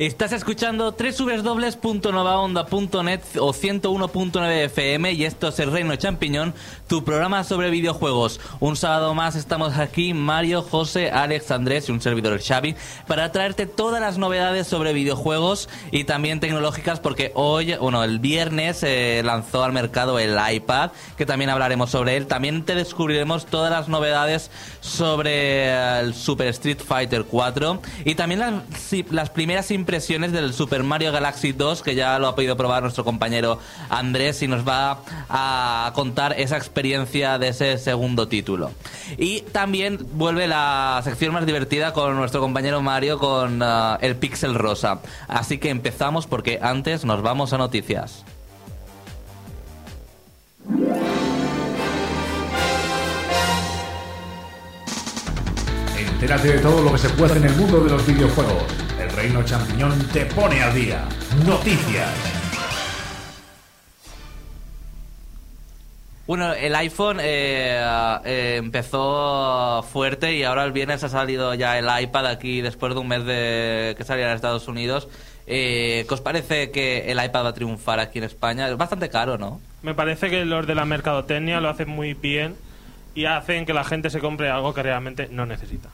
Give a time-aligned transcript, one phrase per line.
[0.00, 6.54] Estás escuchando www.novaonda.net o 101.9 FM y esto es El Reino Champiñón,
[6.88, 8.40] tu programa sobre videojuegos.
[8.60, 12.76] Un sábado más estamos aquí, Mario, José, Alex, Andrés y un servidor Xavi,
[13.06, 18.78] para traerte todas las novedades sobre videojuegos y también tecnológicas porque hoy, bueno, el viernes
[18.78, 22.26] se lanzó al mercado el iPad, que también hablaremos sobre él.
[22.26, 28.62] También te descubriremos todas las novedades sobre el Super Street Fighter 4 y también las,
[29.10, 33.02] las primeras impresiones del Super Mario Galaxy 2, que ya lo ha podido probar nuestro
[33.02, 33.58] compañero
[33.88, 38.70] Andrés y nos va a contar esa experiencia de ese segundo título.
[39.18, 44.54] Y también vuelve la sección más divertida con nuestro compañero Mario con uh, el Pixel
[44.54, 45.00] Rosa.
[45.26, 48.24] Así que empezamos porque antes nos vamos a noticias.
[55.98, 58.89] Entérate de todo lo que se puede en el mundo de los videojuegos.
[59.20, 61.04] El Reino Champiñón te pone al día.
[61.46, 62.08] Noticias.
[66.26, 67.82] Bueno, el iPhone eh,
[68.24, 73.00] eh, empezó fuerte y ahora el viernes ha salido ya el iPad aquí después de
[73.00, 75.06] un mes de que saliera en Estados Unidos.
[75.46, 78.70] Eh, ¿Qué os parece que el iPad va a triunfar aquí en España?
[78.70, 79.60] Es bastante caro, ¿no?
[79.82, 82.56] Me parece que los de la mercadotecnia lo hacen muy bien
[83.14, 85.90] y hacen que la gente se compre algo que realmente no necesita.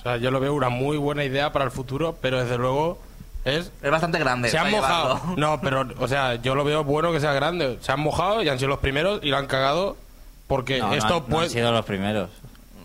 [0.00, 2.98] O sea, yo lo veo una muy buena idea para el futuro, pero desde luego
[3.44, 3.70] es...
[3.82, 4.48] Es bastante grande.
[4.48, 5.14] Se han mojado.
[5.16, 5.36] llevarlo.
[5.36, 7.78] No, pero, o sea, yo lo veo bueno que sea grande.
[7.80, 9.96] Se han mojado y han sido los primeros y lo han cagado
[10.46, 11.44] porque No, no esto no puede...
[11.46, 12.30] han sido los primeros.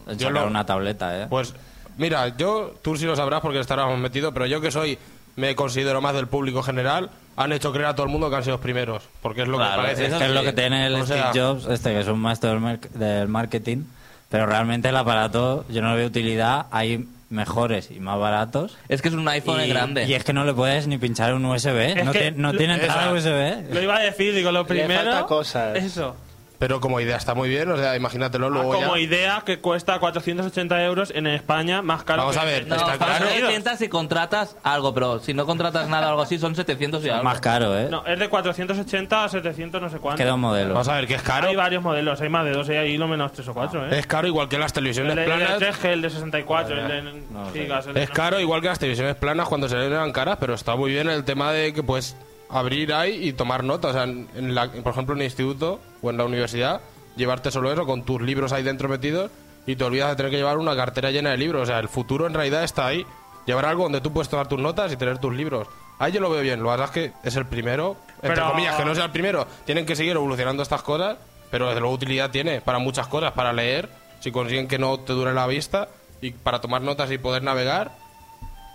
[0.08, 1.28] En Yo sacar lo- una tableta, ¿eh?
[1.30, 1.54] Pues,
[1.98, 5.00] mira, yo, tú sí lo sabrás porque estarás metido, pero yo que soy,
[5.38, 8.44] me considero más del público general, han hecho creer a todo el mundo que han
[8.44, 10.06] sido los primeros, porque es lo Claro, que parece.
[10.06, 10.46] eso Es que es lo sí.
[10.48, 13.28] que tiene el O sea- Steve Jobs, este que es un maestro del, merc- del
[13.30, 13.84] marketing,
[14.30, 16.66] pero realmente el aparato yo no le veo utilidad.
[16.72, 18.78] Hay mejores y más baratos.
[18.88, 20.06] Es que es un iPhone y, grande.
[20.06, 21.98] y es que no le puedes ni pinchar un USB.
[21.98, 23.74] Es no, que tie- no lo- tiene entrada USB.
[23.74, 25.04] Lo iba a decir, digo, lo primero...
[25.12, 25.76] falta cosas.
[25.78, 26.16] Eso.
[26.60, 29.02] Pero como idea está muy bien, o sea, imagínatelo Ah, luego como ya.
[29.02, 32.98] idea que cuesta 480 euros en España, más caro Vamos que a ver, No, está
[32.98, 33.26] claro.
[33.26, 33.42] Unidos.
[33.42, 37.10] 400 si contratas algo, pero si no contratas nada o algo así son 700 y
[37.10, 37.24] algo.
[37.24, 37.88] Más caro, ¿eh?
[37.92, 40.18] No, es de 480 a 700 no sé cuánto.
[40.24, 40.74] Queda un modelo.
[40.74, 41.48] Vamos a ver, que es caro.
[41.48, 44.00] Hay varios modelos, hay más de dos, hay ahí lo menos tres o cuatro, ¿eh?
[44.00, 45.62] Es caro igual que las televisiones El de, el de planas.
[45.80, 47.02] 3G, el de 64, el de
[47.32, 50.38] No gigas, el de- Es caro igual que las televisiones planas cuando se ven caras,
[50.40, 52.16] pero está muy bien el tema de que puedes
[52.50, 53.92] abrir ahí y tomar notas.
[53.92, 56.82] O sea, en en la- por ejemplo, en el instituto o en la universidad,
[57.16, 59.32] llevarte solo eso con tus libros ahí dentro metidos
[59.66, 61.64] y te olvidas de tener que llevar una cartera llena de libros.
[61.64, 63.06] O sea, el futuro en realidad está ahí.
[63.46, 65.68] Llevar algo donde tú puedes tomar tus notas y tener tus libros.
[66.00, 66.62] Ahí yo lo veo bien.
[66.62, 69.48] Lo pasa es que es el primero, entre Pero- comillas, que no sea el primero.
[69.66, 71.18] Tienen que seguir evolucionando estas cosas,
[71.52, 73.90] pero desde luego utilidad tiene para muchas cosas, para leer,
[74.20, 75.88] si consiguen que no te dure la vista
[76.22, 77.92] y para tomar notas y poder navegar.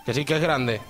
[0.05, 0.81] Que sí que es grande,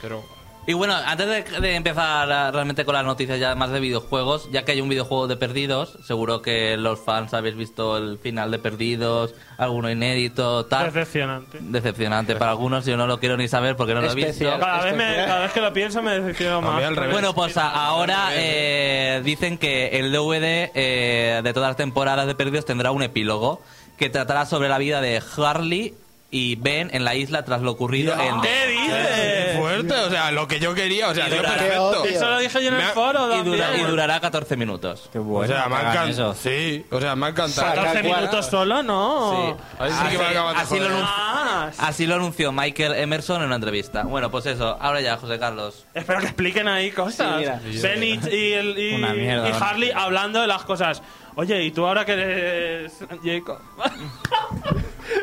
[0.00, 0.22] pero...
[0.66, 4.48] Y bueno, antes de, de empezar a- realmente con las noticias ya más de videojuegos,
[4.52, 8.50] ya que hay un videojuego de Perdidos, seguro que los fans habéis visto el final
[8.52, 10.86] de Perdidos, alguno inédito, tal.
[10.92, 11.58] Decepcionante.
[11.60, 14.48] Decepcionante para algunos, yo no lo quiero ni saber porque no lo he visto.
[14.60, 16.84] Cada vez, me- cada vez que lo pienso me decepciono más.
[16.84, 17.12] al revés.
[17.12, 22.34] Bueno, pues a- ahora eh, dicen que el DVD eh, de todas las temporadas de
[22.36, 23.62] Perdidos tendrá un epílogo
[23.96, 25.94] que tratará sobre la vida de Harley
[26.32, 28.40] y Ben en la isla tras lo ocurrido en...
[28.40, 29.56] ¿Qué Qué dices?
[29.58, 32.04] fuerte, o sea, lo que yo quería, o sea, Y tío, durará- perfecto.
[32.04, 35.08] Eso lo dije yo en el ha- foro y, dura- y durará 14 minutos.
[35.12, 35.52] Qué O bueno.
[35.52, 36.34] sea, me ha encantado.
[36.34, 37.68] Sí, o sea, me ha encantado.
[37.68, 39.32] Saca 14 cuadra- minutos solo, ¿no?
[39.58, 39.62] Sí.
[39.80, 41.84] Ahí sí que me así lo anunció-.
[41.84, 44.04] Así lo anunció Michael Emerson en una entrevista.
[44.04, 44.76] Bueno, pues eso.
[44.80, 45.84] Ahora ya, José Carlos.
[45.94, 47.42] Espero que expliquen ahí cosas.
[47.70, 47.80] Sí.
[47.82, 49.56] Ben y, y el- y- y ¿no?
[49.64, 51.02] Harley hablando de las cosas.
[51.40, 52.92] Oye, ¿y tú ahora que eres
[53.24, 53.58] Jacob?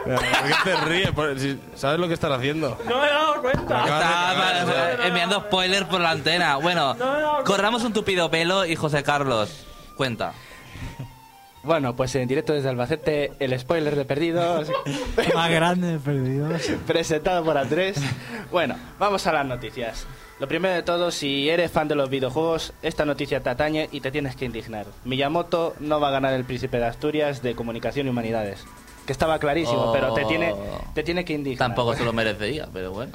[0.04, 1.12] ¿Por qué te ríes?
[1.12, 2.76] Por- si- ¿Sabes lo que estás haciendo?
[2.90, 3.84] no me he dado cuenta.
[3.84, 4.00] Acabas
[4.56, 6.56] de Está cagar, enviando spoilers por la antena.
[6.56, 7.44] Bueno, No, no, no.
[7.44, 10.34] corramos un tupido pelo y José Carlos, cuenta.
[11.62, 14.72] Bueno, pues en directo desde Albacete, el spoiler de Perdidos,
[15.36, 16.64] Más grande, perdidos.
[16.88, 17.98] presentado por Andrés.
[18.52, 20.08] Bueno, vamos a las noticias.
[20.40, 24.02] Lo primero de todo, si eres fan de los videojuegos, esta noticia te atañe y
[24.02, 24.86] te tienes que indignar.
[25.04, 28.64] Miyamoto no va a ganar el Príncipe de Asturias de Comunicación y Humanidades.
[29.08, 29.94] Que estaba clarísimo, Oh.
[29.94, 30.54] pero te tiene,
[30.94, 31.70] te tiene que indignar.
[31.70, 33.14] Tampoco se lo merecería, pero bueno.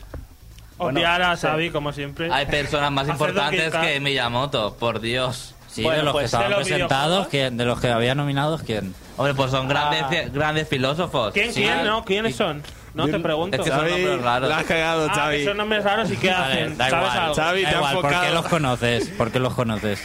[0.78, 1.46] Bueno, Odiar a sí.
[1.46, 2.28] Xavi, como siempre.
[2.32, 4.00] Hay personas más importantes que.
[4.00, 5.54] Miyamoto, por Dios.
[5.68, 7.28] Sí, Bueno, de los pues, que estaban los presentados.
[7.28, 7.56] ¿quién?
[7.56, 8.94] De los que había nominados, ¿quién?
[9.16, 10.28] Hombre, pues son grandes, Ah.
[10.32, 11.32] grandes filósofos.
[11.32, 11.62] ¿Quién, Sí.
[11.62, 11.84] quién?
[11.84, 12.62] No, ¿quiénes son?
[12.94, 13.56] No te pregunto.
[13.56, 14.48] Es que son nombres raros.
[14.48, 15.38] la has cagado, Ah, Xavi.
[15.38, 16.78] que son nombres raros y qué Vale, hacen.
[16.78, 17.18] da ¿Sabes igual.
[17.22, 17.34] algo?
[17.34, 18.26] Xavi, Da te ha igual, ¿por enfocado.
[18.28, 19.08] qué los conoces?
[19.10, 20.02] ¿Por qué los conoces?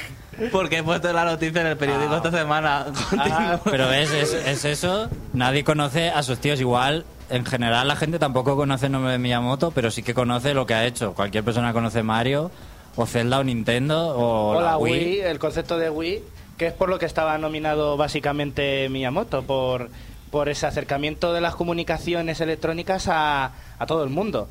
[0.51, 2.85] Porque he puesto la noticia en el periódico esta semana.
[3.17, 5.09] Ah, Pero ves, es, es eso.
[5.33, 6.59] Nadie conoce a sus tíos.
[6.61, 10.53] Igual, en general, la gente tampoco conoce el nombre de Miyamoto, pero sí que conoce
[10.53, 11.13] lo que ha hecho.
[11.13, 12.51] Cualquier persona conoce Mario,
[12.95, 15.19] o Zelda, o Nintendo, o, o la Wii, Wii.
[15.21, 16.21] el concepto de Wii,
[16.55, 19.89] que es por lo que estaba nominado básicamente Miyamoto, por,
[20.31, 24.47] por ese acercamiento de las comunicaciones electrónicas a, a todo el mundo.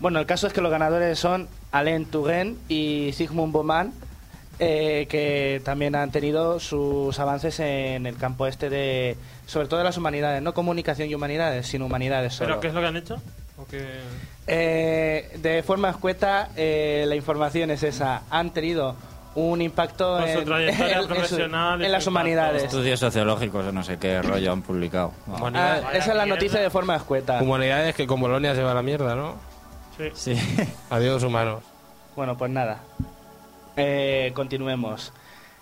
[0.00, 3.92] Bueno, el caso es que los ganadores son Alain Touraine y Sigmund Bauman,
[4.58, 9.16] eh, que también han tenido sus avances en el campo este de,
[9.46, 12.48] sobre todo de las humanidades, no comunicación y humanidades, sino humanidades solo.
[12.48, 13.16] ¿Pero qué es lo que han hecho?
[13.58, 14.00] ¿O qué-
[14.46, 18.22] Eh, de forma escueta, eh, la información es esa.
[18.30, 18.96] Han tenido
[19.34, 22.64] un impacto en, trayectoria en profesional en su las humanidades.
[22.64, 25.12] Estudios sociológicos o no sé qué rollo han publicado.
[25.28, 27.42] Ah, Humanidades, esa es la noticia de forma escueta.
[27.42, 29.36] humanidades que con Bolonia se va a la mierda, ¿no?
[29.96, 30.34] Sí.
[30.34, 30.66] Sí.
[30.90, 31.62] Adiós, humanos.
[32.16, 32.80] Bueno, pues nada.
[33.76, 35.12] Eh, continuemos.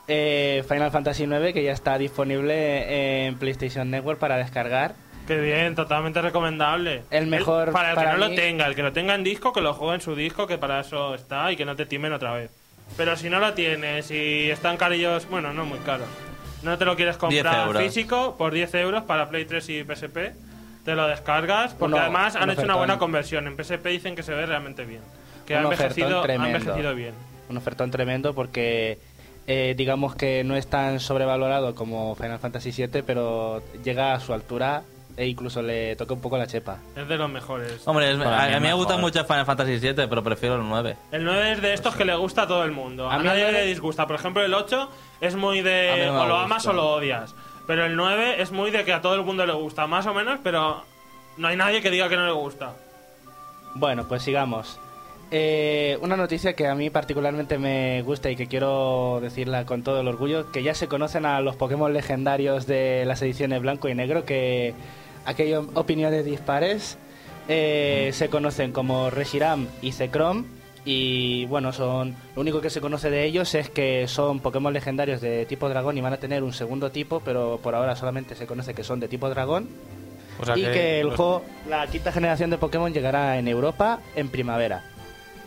[0.08, 4.94] Eh, Final Fantasy IX, que ya está disponible en PlayStation Network para descargar.
[5.28, 7.04] Qué bien, totalmente recomendable.
[7.10, 9.52] El mejor para el para que no lo tenga, el que lo tenga en disco,
[9.52, 12.12] que lo juegue en su disco, que para eso está y que no te timen
[12.12, 12.50] otra vez.
[12.96, 16.08] Pero si no lo tienes y están carillos, bueno, no muy caros.
[16.62, 17.82] No te lo quieres 10 comprar euros.
[17.82, 20.34] físico por 10 euros para Play 3 y PSP,
[20.84, 22.78] te lo descargas porque Uno- además han un hecho una ofertón.
[22.78, 23.46] buena conversión.
[23.46, 25.00] En PSP dicen que se ve realmente bien.
[25.46, 26.58] Que ha Un ofertón envejecido, ha tremendo.
[26.58, 27.14] envejecido bien.
[27.48, 28.98] Un ofertón tremendo porque
[29.46, 34.32] eh, digamos que no es tan sobrevalorado como Final Fantasy VII, pero llega a su
[34.34, 34.82] altura
[35.16, 36.78] e incluso le toca un poco la chepa.
[36.96, 37.82] Es de los mejores.
[37.86, 40.62] Hombre, es- a, mí a mí me gusta mucho Final Fantasy VII, pero prefiero el
[40.68, 40.96] 9.
[41.12, 43.10] El 9 es de estos que le gusta a todo el mundo.
[43.10, 44.06] A, A mí nadie el 9 le disgusta.
[44.06, 44.90] Por ejemplo, el 8
[45.20, 46.44] es muy de no o lo gusta.
[46.44, 47.34] amas o lo odias.
[47.66, 50.14] Pero el 9 es muy de que a todo el mundo le gusta, más o
[50.14, 50.82] menos, pero
[51.36, 52.72] no hay nadie que diga que no le gusta.
[53.74, 54.78] Bueno, pues sigamos.
[55.32, 60.00] Eh, una noticia que a mí particularmente me gusta y que quiero decirla con todo
[60.00, 63.94] el orgullo, que ya se conocen a los Pokémon legendarios de las ediciones blanco y
[63.94, 64.74] negro, que
[65.24, 66.98] aquellas opiniones dispares
[67.48, 70.46] eh, se conocen como Reshiram y Zekrom
[70.84, 75.20] y bueno, son lo único que se conoce de ellos es que son Pokémon legendarios
[75.20, 78.46] de tipo dragón y van a tener un segundo tipo, pero por ahora solamente se
[78.46, 79.68] conoce que son de tipo dragón
[80.40, 84.00] O sea y que, el los- juego, la quinta generación de Pokémon llegará en Europa
[84.16, 84.89] en primavera.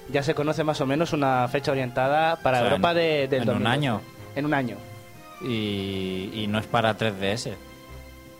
[0.10, 3.27] Ya se conoce más o menos una fecha orientada para O sea, Europa en- de,
[3.29, 3.67] del en un 2012.
[3.74, 4.01] año.
[4.36, 4.77] En un año.
[5.41, 7.53] Y, y no es para 3DS.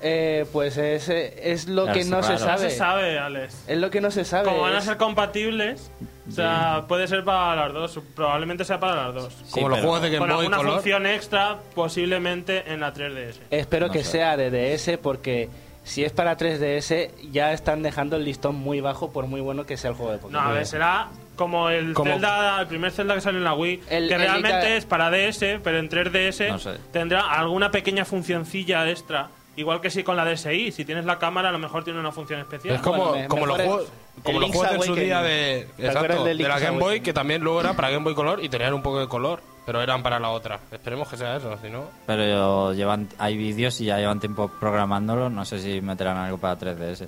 [0.06, 2.52] Eh, pues es, es lo Claro, que no se sabe.
[2.52, 3.64] No se sabe, Alex.
[3.68, 4.46] Es lo que no se sabe.
[4.50, 5.90] Como van a ser compatibles,
[6.28, 8.00] o sea, puede ser para las dos.
[8.14, 9.34] Probablemente sea para las dos.
[9.46, 10.74] Sí, Como los juegos de Game Con Boy alguna Color.
[10.74, 13.36] función extra, posiblemente en la 3DS.
[13.50, 14.12] Espero No que sé.
[14.12, 15.48] sea de DS porque
[15.84, 19.78] si es para 3DS ya están dejando el listón muy bajo por muy bueno que
[19.78, 20.46] sea el juego de No, Pokémon.
[20.46, 23.82] a ver, será como el Como- Zelda, el primer Zelda que sale en la Wii,
[23.90, 26.78] El- que el realmente Ica- es para DS, pero en 3DS No sé.
[26.92, 29.30] tendrá alguna pequeña funcioncilla extra.
[29.56, 32.12] Igual que si con la DSi, si tienes la cámara, a lo mejor tiene una
[32.12, 32.76] función especial.
[32.76, 34.96] Es como, Bueno, me- como los juegos, el- como el los Link's juegos en su
[34.96, 37.90] día de, ¿Te acuerdas exacto, del de la Game Boy, que también luego era para
[37.92, 40.60] Game Boy Color y tenían un poco de color, pero eran para la otra.
[40.72, 41.84] Esperemos que sea eso, si no...
[42.06, 45.30] Pero llevan, hay vídeos y ya llevan tiempo programándolo.
[45.30, 47.08] No sé si meterán algo para 3DS.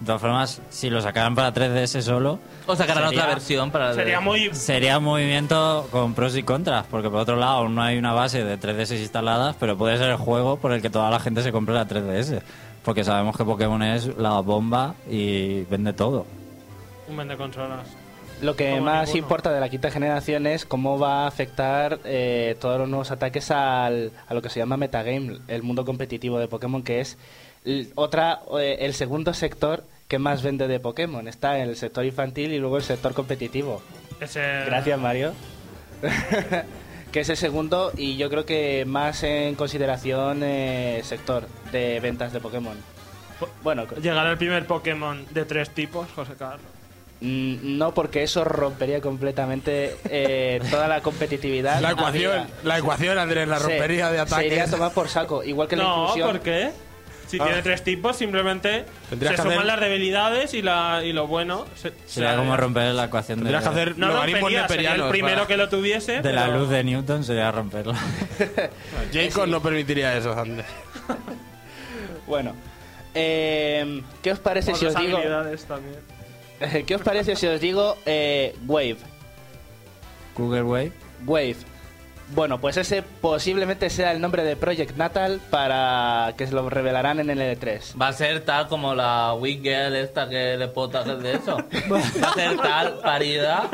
[0.00, 3.94] De todas formas, si lo sacaran para 3DS solo, O sacarán Sería- otra versión para...
[3.94, 4.54] Sería muy...
[4.54, 6.86] sería un movimiento con pros y contras.
[6.88, 10.10] Porque por otro lado, aún no hay una base de 3DS instaladas, pero puede ser
[10.10, 12.40] el juego por el que toda la gente se compre la 3DS.
[12.84, 16.26] Porque sabemos que Pokémon es la bomba y vende todo.
[17.08, 17.88] Un vende consolas.
[18.42, 19.18] Lo que más ninguno.
[19.24, 23.50] importa de la quinta generación es cómo va a afectar eh, todos los nuevos ataques
[23.50, 27.18] al, a lo que se llama metagame, el mundo competitivo de Pokémon, que es
[27.96, 31.26] otra eh, el segundo sector que más vende de Pokémon.
[31.28, 33.82] Está en el sector infantil y luego el sector competitivo.
[34.20, 35.32] Ese- Gracias, Mario.
[37.12, 42.32] que es el segundo y yo creo que más en consideración eh, sector de ventas
[42.32, 42.76] de Pokémon.
[43.62, 46.66] Bueno, Llegará el primer Pokémon de tres tipos, José Carlos.
[47.20, 51.80] Mm, No, porque eso rompería completamente eh, toda la competitividad.
[51.80, 54.46] La ecuación, la ecuación, Andrés, la se- rompería de Se ataques.
[54.46, 56.30] iría a tomar por saco, igual que la No, inclusión.
[56.30, 56.70] ¿por qué?
[57.26, 57.44] Si Ah.
[57.44, 61.66] tiene tres tipos, simplemente Tendrías se suman hacer- las debilidades y, la, y lo bueno.
[61.74, 64.94] se- Sería se- como romper la ecuación de, Tendrías que hacer No logaritmos rompería, sería
[64.94, 66.22] el primero para- que lo tuviese.
[66.22, 67.94] de la pero- luz de Newton, sería romperla.
[69.12, 70.64] Jacob no permitiría eso, Andrés.
[72.26, 72.54] Bueno,
[73.14, 75.16] eh, ¿qué os parece si os digo?
[75.18, 75.96] habilidades también.
[76.86, 78.98] ¿Qué os parece si os digo eh, Wave?
[80.36, 80.92] Google Wave.
[81.26, 81.56] Wave.
[82.30, 87.20] Bueno, pues ese posiblemente sea el nombre de Project Natal para que se lo revelarán
[87.20, 88.00] en el E E3.
[88.00, 91.56] Va a ser tal como la Wii Girl esta que le pota de eso.
[91.90, 93.68] Va a ser tal parida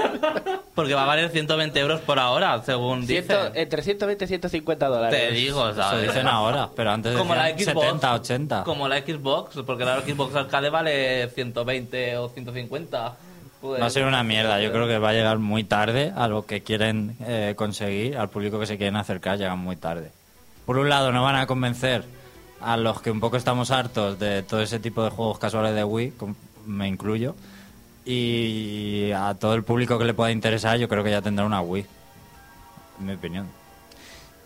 [0.75, 3.37] porque va a valer 120 euros por hora, según dice.
[3.55, 5.19] Entre 120 y 150 dólares.
[5.19, 6.09] Te digo, ¿sabes?
[6.09, 7.65] dicen ahora, pero antes Como la Xbox.
[7.65, 8.65] 70, 80.
[8.65, 13.17] Como la Xbox, porque la Xbox Arcade vale 120 o 150.
[13.65, 14.61] Va a ser una mierda.
[14.61, 18.29] Yo creo que va a llegar muy tarde a lo que quieren eh, conseguir, al
[18.29, 20.11] público que se quieren acercar, llegan muy tarde.
[20.67, 22.05] Por un lado, no van a convencer
[22.61, 25.85] a los que un poco estamos hartos de todo ese tipo de juegos casuales de
[25.85, 26.13] Wii,
[26.67, 27.35] me incluyo,
[28.05, 31.61] y a todo el público que le pueda interesar, yo creo que ya tendrá una
[31.61, 31.87] Wii,
[33.01, 33.49] en mi opinión.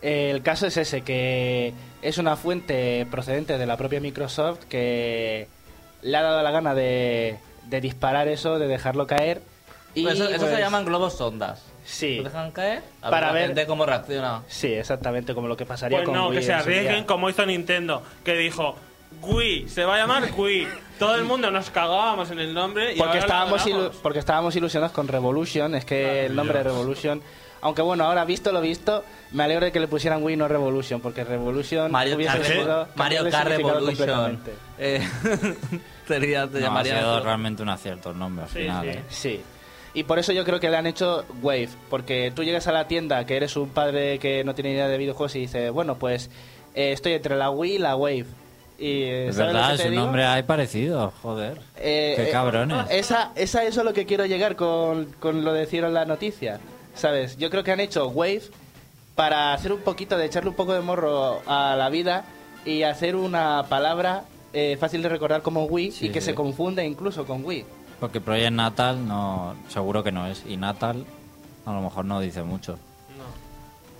[0.01, 5.47] El caso es ese, que es una fuente procedente de la propia Microsoft que
[6.01, 7.37] le ha dado la gana de,
[7.69, 9.41] de disparar eso, de dejarlo caer.
[9.95, 11.63] Y Pues eso, eso pues, se llaman globos sondas.
[11.85, 12.17] Sí.
[12.17, 12.83] ¿Lo dejan caer?
[13.01, 14.43] A Para ver, la ver- cómo reacciona.
[14.47, 17.45] Sí, exactamente como lo que pasaría Pues con no, Wii que se arriesguen como hizo
[17.45, 18.75] Nintendo, que dijo
[19.21, 20.67] Wii, se va a llamar Wii.
[20.99, 23.97] Todo el mundo nos cagábamos en el nombre y Porque ahora lo estábamos, ilu- adoramos.
[24.03, 27.21] porque estábamos ilusionados con Revolution, es que el nombre de Revolution...
[27.61, 31.01] Aunque bueno, ahora visto lo visto, me alegro de que le pusieran Wii no Revolution,
[31.01, 34.39] porque Revolution Mario hubiese Kart, tenido- Mario Kart Revolution.
[34.77, 35.01] Eh,
[36.07, 37.19] sería, se No, ha sido eso.
[37.23, 38.83] realmente un acierto el nombre al Sí, final.
[38.83, 38.89] sí.
[38.89, 39.03] ¿eh?
[39.09, 39.41] Sí.
[39.93, 41.69] Y por eso yo creo que le han hecho Wave.
[41.89, 44.97] Porque tú llegas a la tienda, que eres un padre que no tiene idea de
[44.97, 46.29] videojuegos, y dices, bueno, pues
[46.75, 48.25] eh, estoy entre la Wii y la Wave.
[48.77, 50.03] Y, Es ¿sabes lo verdad, te su digo?
[50.03, 51.59] nombre hay parecido, joder.
[51.75, 52.85] Eh, Qué eh, cabrones.
[52.91, 56.05] Esa, esa es a lo que quiero llegar con, con lo de decir en la
[56.05, 56.59] noticia.
[56.93, 57.37] ¿Sabes?
[57.37, 58.43] Yo creo que han hecho Wave
[59.19, 62.23] para hacer un poquito, de echarle un poco de morro a la vida
[62.63, 64.23] y hacer una palabra
[64.53, 66.27] eh, fácil de recordar como Wii Sí, y que sí.
[66.27, 67.65] se confunde incluso con Wii.
[67.99, 70.45] Porque Project Natal no, seguro que no es.
[70.47, 71.05] Y Natal
[71.65, 72.79] a lo mejor no dice mucho.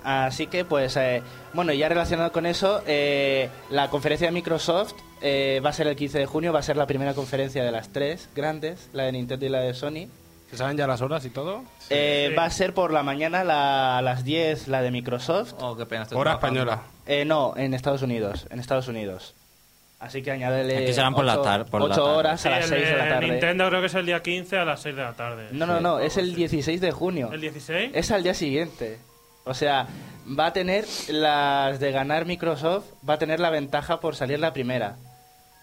[0.05, 1.21] Así que, pues, eh,
[1.53, 5.97] bueno, ya relacionado con eso, eh, la conferencia de Microsoft eh, va a ser el
[5.97, 9.11] 15 de junio, va a ser la primera conferencia de las tres grandes, la de
[9.11, 10.07] Nintendo y la de Sony.
[10.49, 11.63] ¿Se saben ya las horas y todo?
[11.89, 12.35] Eh, sí.
[12.35, 15.53] Va a ser por la mañana la- a las 10 la de Microsoft.
[15.59, 16.07] Oh, qué pena.
[16.13, 16.81] Hora española.
[17.05, 19.35] Eh, no, en Estados Unidos, en Estados Unidos.
[19.99, 22.17] Así que añádele Aquí serán por la ocho- tar- por la ocho tarde.
[22.17, 23.27] horas Sí, a las el 6 de la de tarde.
[23.27, 25.47] Nintendo creo que es el día 15 a las 6 de la tarde.
[25.51, 27.29] No, no, no, es el 16 de junio.
[27.33, 27.91] ¿El 16?
[27.93, 28.97] Es al día siguiente.
[29.43, 29.87] O sea,
[30.39, 34.53] va a tener las de ganar Microsoft, va a tener la ventaja por salir la
[34.53, 34.95] primera.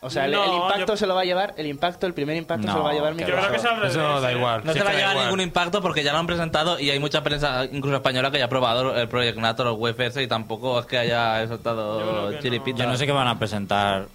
[0.02, 2.14] O sea, el- el, No, impacto yo- se lo va a llevar, el impacto, el
[2.14, 3.48] primer impacto No, se lo va a llevar que Yo Microsoft.
[3.48, 3.96] creo que es al revés.
[3.96, 4.36] Eso da ¿eh?
[4.36, 4.62] igual.
[4.64, 6.98] No Sí, se va a llevar ningún impacto porque ya lo han presentado y hay
[7.00, 10.26] mucha prensa, incluso española, que ya ha probado el Project Natal o el UFS y
[10.28, 12.84] tampoco es que haya Yo soltado creo que chiripita.
[12.84, 14.06] Yo no sé qué van a presentar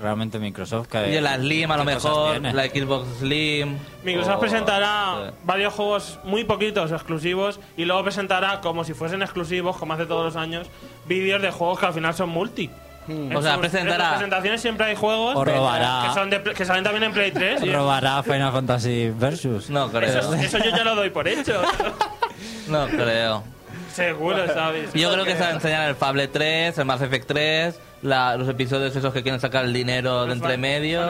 [0.00, 0.88] realmente Microsoft.
[0.88, 2.52] Que, Y la Slim a lo qué cosas mejor, tiene.
[2.54, 3.78] la Xbox Slim.
[4.04, 5.36] Microsoft o- presentará sí.
[5.44, 10.24] varios juegos muy poquitos exclusivos y luego presentará, como si fuesen exclusivos, como hace todos
[10.24, 10.68] los años,
[11.06, 12.70] vídeos de juegos que al final son multi.
[13.08, 16.04] En O sea, presentará- En sus presentaciones siempre hay juegos O robará.
[16.08, 17.62] que, son de- que salen también en Play 3.
[17.62, 19.68] y- ¿Robará Final Fantasy Versus?
[19.70, 20.02] No creo.
[20.18, 21.62] eso, eso yo ya lo doy por hecho.
[22.68, 23.44] No creo.
[23.92, 24.92] Seguro, ¿sabes?
[24.94, 28.36] Yo creo que se va a enseñar el Fable 3, el Mass Effect 3, la-
[28.36, 31.00] los episodios esos que quieren sacar el dinero de entre medio.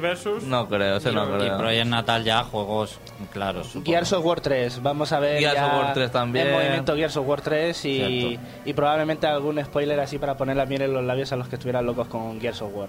[0.00, 0.44] Versus.
[0.44, 1.58] No creo, ese no Y creo.
[1.58, 3.00] Project Natal ya juegos
[3.32, 3.66] claros.
[3.66, 3.86] supongo.
[3.86, 6.46] Gears of War 3, vamos a ver Gears ya of War 3 también.
[6.46, 7.96] el movimiento Gears of War 3 y,
[8.28, 8.42] Cierto.
[8.66, 11.56] y probablemente algún spoiler así para poner la miel en los labios a los que
[11.56, 12.88] estuvieran locos con Gears of War.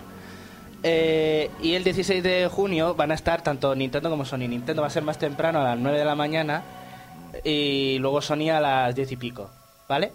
[0.84, 4.48] Eh, y el 16 de junio van a estar tanto Nintendo como Sony.
[4.48, 6.62] Nintendo va a ser más temprano a las 9 de la mañana
[7.44, 9.50] y luego Sony a las 10 y pico,
[9.89, 10.12] ¿vale?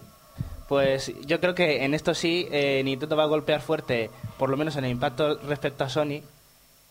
[0.73, 4.57] Pues yo creo que en esto sí eh, Nintendo va a golpear fuerte, por lo
[4.57, 6.21] menos en el impacto respecto a Sony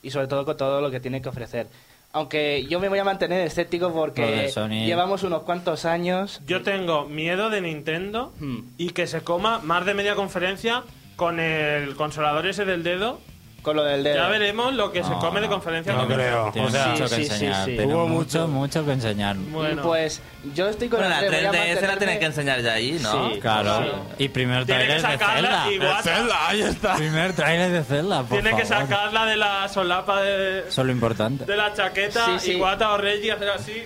[0.03, 1.67] y sobre todo con todo lo que tiene que ofrecer.
[2.13, 4.85] Aunque yo me voy a mantener escéptico porque Sony.
[4.85, 6.41] llevamos unos cuantos años.
[6.47, 8.59] Yo tengo miedo de Nintendo Hmm.
[8.79, 10.83] y que se coma más de media conferencia
[11.17, 13.19] con el consolador ese del dedo.
[13.63, 14.17] Con lo del dedo.
[14.17, 15.53] Ya veremos lo que se No, come de no.
[15.53, 15.93] conferencia.
[15.93, 16.47] No con creo.
[16.49, 17.65] O sea, mucho sí, que sí, sí, enseñar.
[17.65, 17.77] sí.
[17.77, 18.85] Tiene Hubo mucho, mucho.
[18.85, 19.37] que enseñar.
[19.37, 19.83] Bueno.
[19.83, 20.21] Pues
[20.53, 22.73] yo estoy con Bueno, la Andrés, voy a 3DS la mantenerme- tienen que enseñar ya
[22.73, 23.31] ahí, ¿no?
[23.35, 23.41] Sí.
[23.41, 23.85] Claro.
[24.19, 24.25] Sí.
[24.25, 25.71] Y primer que trailer de Zelda.
[25.71, 26.03] igual.
[26.03, 26.95] Zelda, ahí está.
[26.97, 28.89] Primer trailer de Zelda, por Tiene que favor.
[28.89, 31.45] sacarla de la solapa de, Eso es lo importante.
[31.45, 32.53] de la chaqueta Sí, sí.
[32.53, 33.83] y Guata o Reggie hacer así.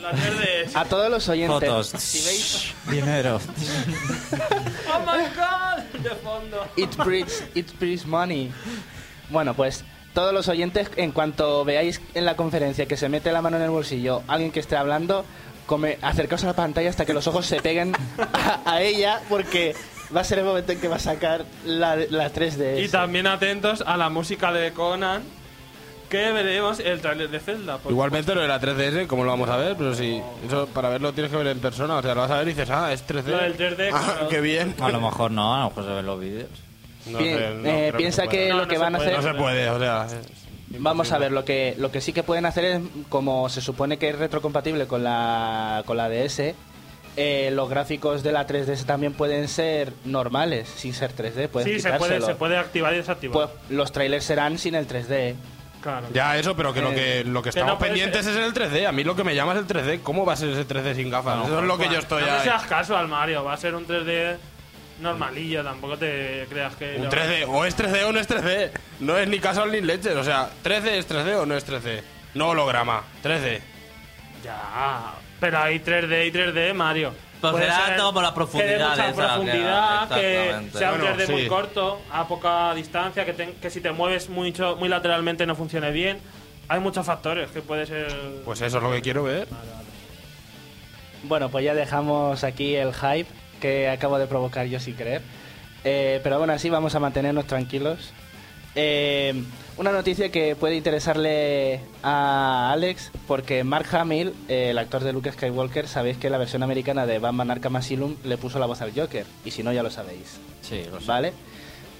[0.00, 0.74] La 3DS.
[0.76, 1.68] A todos los oyentes.
[1.68, 1.88] Fotos.
[1.88, 3.40] Si veis, Dinero.
[4.90, 5.82] ¡Oh my god!
[6.02, 6.66] De fondo.
[6.76, 8.50] it breeds, it breeds money.
[9.30, 13.42] Bueno, pues todos los oyentes, en cuanto veáis en la conferencia que se mete la
[13.42, 15.24] mano en el bolsillo alguien que esté hablando,
[15.66, 17.92] come, acercaos a la pantalla hasta que los ojos se peguen
[18.32, 19.74] a, a ella, porque
[20.16, 22.82] va a ser el momento en que va a sacar la, la 3D.
[22.84, 25.22] Y también atentos a la música de Conan.
[26.08, 27.76] que veremos el trailer de Zelda.
[27.76, 30.88] por Igualmente lo de la 3DS, como lo vamos a ver, pero sí, eso para
[30.88, 32.90] verlo tienes que ver en persona, o sea, lo vas a ver y dices, ah,
[32.94, 33.26] es 3D.
[33.26, 34.28] Lo del 3D, Ah, claro.
[34.30, 34.74] qué bien.
[34.80, 36.48] A lo mejor no, a lo mejor se ven los vídeos.
[37.10, 38.48] No Bien, sé, no eh, piensa que.
[38.48, 39.24] No, lo no que van a puede, hacer...
[39.24, 40.06] No se puede, o sea...
[40.80, 43.96] Vamos a ver, lo que, lo que sí que pueden hacer es, como se supone
[43.98, 46.54] que es retrocompatible con la, con la DS,
[47.16, 51.48] eh, los gráficos de la 3DS también pueden ser normales, sin ser 3D.
[51.48, 53.32] Pueden Sí, se puede, se puede activar y desactivar.
[53.48, 55.34] Pues los trailers serán sin el 3D.
[55.82, 56.06] claro.
[56.12, 58.52] Ya, eso, pero que lo que, lo que Que estamos no pendientes ser- es el
[58.52, 58.86] 3D.
[58.86, 60.02] A mí lo que me llama es el 3D.
[60.02, 61.46] ¿Cómo va a ser ese 3D sin gafas?
[61.46, 62.36] eso es lo que yo estoy no ahí.
[62.38, 64.36] me seas caso al Mario, va a ser un 3D
[65.00, 66.96] normalillo, tampoco te creas que...
[66.96, 68.70] Un lo- 3D, o es 3D o no es 3D.
[69.00, 70.16] No es ni casual ni leches.
[70.16, 72.02] O sea, 3D es 3D o no es 3D.
[72.34, 73.60] No holograma, 3D.
[74.44, 77.12] Ya, pero hay 3D y 3D, Mario.
[77.40, 80.40] Pues Puede será ser todo por la que dé profundidad mucha esa, que- profundidad, que,
[80.44, 80.78] exactamente.
[80.78, 81.48] sea un Bueno, 3D muy sí.
[81.48, 86.18] corto, a poca distancia, que, que si te mueves mucho, muy lateralmente no funcione bien.
[86.68, 88.12] Hay muchos factores que puede ser...
[88.44, 89.46] Pues eso es lo que quiero ver.
[91.22, 93.28] Bueno, pues ya dejamos aquí el hype
[93.60, 95.22] que acabo de provocar yo sin querer.
[95.84, 98.12] Eh, pero bueno, así vamos a mantenernos tranquilos.
[98.74, 99.34] Eh,
[99.76, 105.32] una noticia que puede interesarle a Alex, porque Mark Hamill, eh, el actor de Luke
[105.32, 108.92] Skywalker, sabéis que la versión americana de Batman Arkham Asylum le puso la voz al
[108.94, 110.38] Joker, y si no ya lo sabéis.
[110.62, 111.06] Sí, lo sé.
[111.06, 111.32] ¿Vale?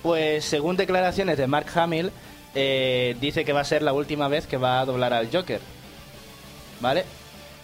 [0.02, 2.12] Pues según declaraciones de Mark Hamill,
[2.54, 5.60] dice que va a ser la última vez que va a doblar al Joker.
[6.80, 7.04] ¿Vale?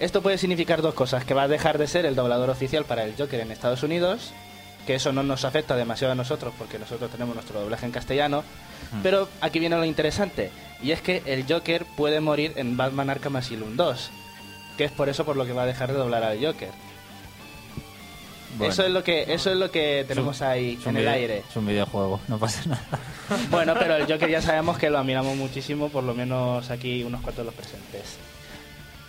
[0.01, 3.05] Esto puede significar dos cosas, que va a dejar de ser el doblador oficial para
[3.05, 4.33] el Joker en Estados Unidos,
[4.87, 8.43] que eso no nos afecta demasiado a nosotros porque nosotros tenemos nuestro doblaje en castellano,
[9.03, 10.51] pero aquí viene lo interesante,
[10.83, 14.11] y es que el Joker puede morir en Batman Arkham Asylum 2,
[14.77, 16.71] que es por eso por lo que va a dejar de doblar al Joker.
[18.59, 18.73] Bueno.
[18.73, 21.43] Eso es lo que eso es lo que tenemos ahí en el video- aire.
[21.49, 22.83] Es un videojuego, no pasa nada.
[23.51, 27.21] Bueno, pero el Joker ya sabemos que lo admiramos muchísimo, por lo menos aquí unos
[27.23, 28.17] cuantos de los presentes.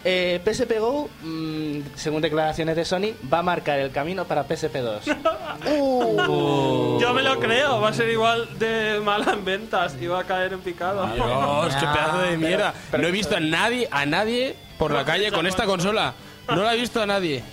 [0.08, 4.76] Eh, PSP Go, mm, según declaraciones de Sony, va a marcar el camino para PSP
[4.76, 5.06] 2.
[5.66, 10.24] Yo me lo creo, va a ser igual de mala en ventas y va a
[10.24, 11.08] caer en picado.
[11.08, 12.74] Dios, qué pedazo de mierda.
[12.98, 16.14] no he visto a nadie, a nadie por la calle con esta consola.
[16.48, 17.44] No la he visto a nadie.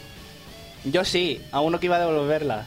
[0.85, 2.67] Yo sí, a uno que iba a devolverla.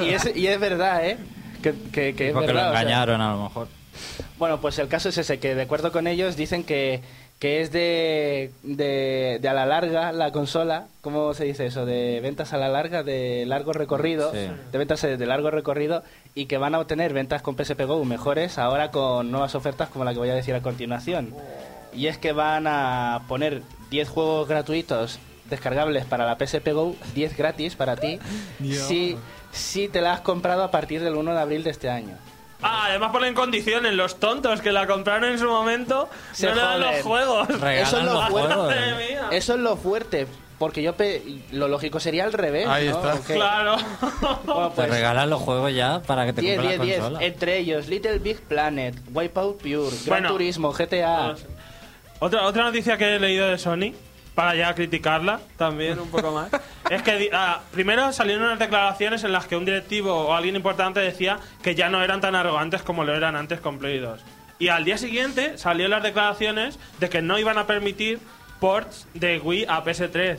[0.00, 1.18] Y, y es, y es verdad, ¿eh?
[1.62, 2.80] Que, que, que es Porque verdad, lo o sea.
[2.80, 3.68] engañaron a lo mejor.
[4.38, 7.02] Bueno, pues el caso es ese, que de acuerdo con ellos dicen que,
[7.40, 11.86] que es de, de, de a la larga la consola, ¿cómo se dice eso?
[11.86, 14.46] De ventas a la larga, de largo recorrido, Sí.
[14.70, 16.02] de ventas de largo recorrido
[16.34, 20.04] y que van a obtener ventas con PSP Go mejores ahora con nuevas ofertas como
[20.04, 21.34] la que voy a decir a continuación.
[21.94, 27.36] Y es que van a poner 10 juegos gratuitos descargables para la PSP Go, 10
[27.38, 28.18] gratis para ti,
[28.86, 29.16] si,
[29.50, 32.18] si te la has comprado a partir del 1 de abril de este año.
[32.62, 36.60] Ah, además ponen condiciones, los tontos que la compraron en su momento Se no le
[36.60, 36.92] dan joden.
[36.94, 37.48] los juegos.
[37.50, 38.12] Eso es lo
[38.98, 39.28] mía.
[39.30, 40.26] Eso es lo fuerte,
[40.58, 42.66] porque yo pe- lo lógico sería al revés.
[42.68, 42.96] Ahí ¿no?
[42.96, 43.14] está.
[43.14, 43.34] ¿O qué?
[43.34, 43.76] Claro.
[44.44, 46.98] Bueno, Te pues, regalan los juegos ya para que te 10, compres 10, la 10.
[47.00, 47.24] consola.
[47.26, 50.28] Entre ellos, Little Big Planet, Wipeout Pure, Gran Bueno.
[50.28, 51.34] Turismo, GTA.
[52.18, 53.94] Otra, otra noticia que he leído de Sony,
[54.40, 56.48] para ya criticarla también un poco más,
[56.90, 60.98] es que ah, primero salieron unas declaraciones en las que un directivo o alguien importante
[60.98, 64.18] decía que ya no eran tan arrogantes como lo eran antes con Play 2.
[64.58, 68.18] Y al día siguiente salieron las declaraciones de que no iban a permitir
[68.60, 70.38] ports de Wii a PS3.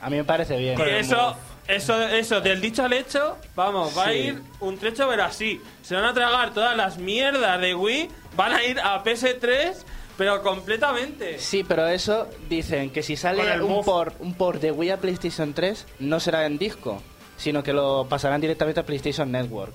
[0.00, 0.78] A mí me parece bien.
[0.78, 4.18] Y eso, eso, eso, del dicho al hecho, vamos, va a Sí.
[4.18, 5.60] ir un trecho ver así.
[5.82, 9.84] Se van a tragar todas las mierdas de Wii, van a ir a PS3,
[10.16, 11.38] pero completamente.
[11.38, 15.52] Sí, pero eso dicen que si sale un port, un port de Wii a PlayStation
[15.54, 17.02] 3, no será en disco,
[17.36, 19.74] sino que lo pasarán directamente a PlayStation Network.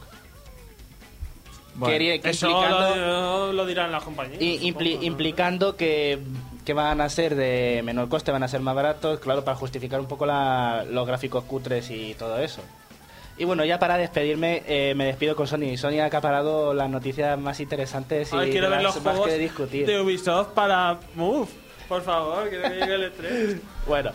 [1.76, 4.42] Bueno, Quería- que Eso lo, lo dirán las compañías.
[4.42, 5.04] Y impli- supongo, ¿no?
[5.04, 6.20] implicando que,
[6.66, 10.00] que van a ser de menor coste, van a ser más baratos, claro, para justificar
[10.00, 12.62] un poco la- los gráficos cutres y todo eso.
[13.40, 15.78] Y bueno, ya para despedirme, eh, me despido con Sony.
[15.78, 19.38] Sony ha acaparado las noticias más interesantes y Ay, quiero ver los más juegos que
[19.40, 19.86] discutir.
[19.88, 21.48] de Ubisoft para Move.
[21.88, 23.60] Por favor, quiero que llegue el E3.
[23.88, 24.12] Bueno,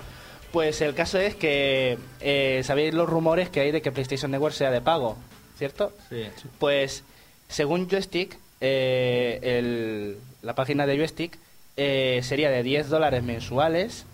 [0.52, 4.54] pues el caso es que eh, sabéis los rumores que hay de que PlayStation Network
[4.54, 5.16] sea de pago,
[5.58, 5.92] ¿cierto?
[6.10, 6.26] Sí.
[6.58, 7.02] Pues
[7.48, 11.38] según Joystick, eh, el- la página de Joystick
[11.76, 14.04] eh, sería de 10 dólares mensuales,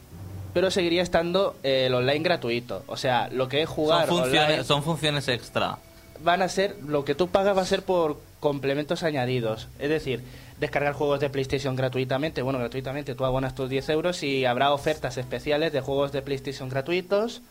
[0.52, 2.82] pero seguiría estando eh, el online gratuito.
[2.86, 4.06] O sea, lo que es jugar.
[4.06, 5.78] Son funciones, son funciones extra.
[6.22, 9.68] Van a ser, lo que tú pagas va a ser por complementos añadidos.
[9.78, 10.22] Es decir,
[10.58, 12.42] descargar juegos de PlayStation gratuitamente.
[12.42, 16.68] Bueno, gratuitamente tú abonas tus 10 euros y habrá ofertas especiales de juegos de PlayStation
[16.68, 17.42] gratuitos.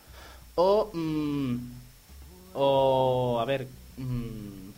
[0.54, 0.90] O.
[0.92, 1.56] Mm,
[2.54, 3.38] o.
[3.40, 3.66] A ver.
[3.96, 4.70] Mmm,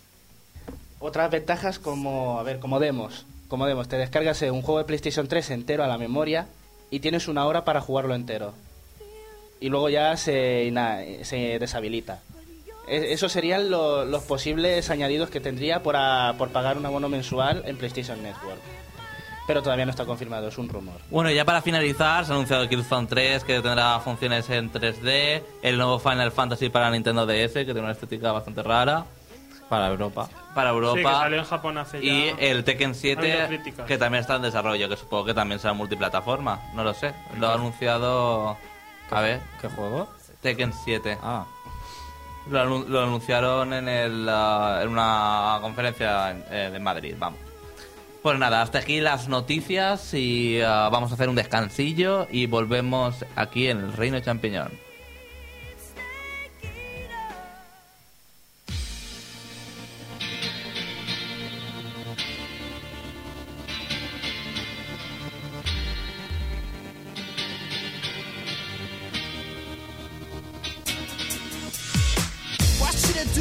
[1.01, 2.39] otras ventajas como.
[2.39, 3.27] A ver, como demos.
[3.49, 6.47] Como demos, te descargas eh, un juego de PlayStation 3 entero a la memoria
[6.93, 8.53] y tienes una hora para jugarlo entero.
[9.61, 10.73] Y luego ya se,
[11.23, 12.21] se deshabilita.
[12.87, 17.63] E esos serían los posibles añadidos que tendría por, a, por pagar un abono mensual
[17.67, 18.61] en PlayStation Network.
[19.47, 21.01] Pero todavía no está confirmado, es un rumor.
[21.11, 25.79] Bueno, ya para finalizar, se ha anunciado Killzone 3, que tendrá funciones en 3D, el
[25.79, 29.07] nuevo Final Fantasy para Nintendo DS, que tiene una estética bastante rara
[29.73, 30.29] para Europa.
[30.55, 31.31] Para Europa.
[32.03, 36.61] Y el Tekken 7, que también está en desarrollo, que supongo que también será multiplataforma.
[36.75, 37.15] No lo sé.
[37.39, 38.59] Lo ha anunciado.
[39.11, 39.41] A ver.
[39.63, 40.11] ¿Qué juego?
[40.43, 41.17] Tekken 7.
[41.23, 41.47] Ah.
[42.51, 42.61] Lo,
[43.03, 47.41] anunciaron en, el, ah, en una conferencia en, eh, Madrid, vamos.
[48.21, 53.25] Pues nada, hasta aquí las noticias y ah, vamos a hacer un descansillo y volvemos
[53.37, 54.92] aquí en el Reino Champiñón.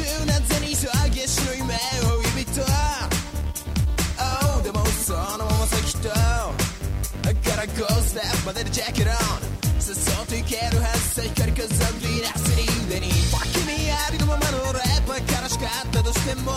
[0.60, 2.62] に上げしの夢を指と
[4.18, 9.52] Oh でもそのまま先とからゴーステップまででジャケットオン
[9.84, 13.12] 誘っていけるはずさ光飾るヴィーナスに腕に
[13.52, 16.52] 君ありのままのレッパー悲しかったとしても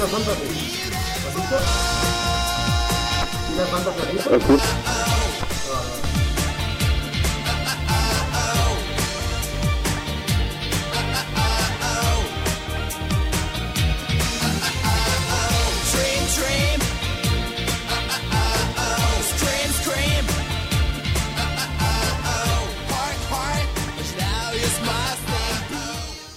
[0.00, 0.90] Final Fantasy.
[3.54, 4.89] ¿Final Fantasy?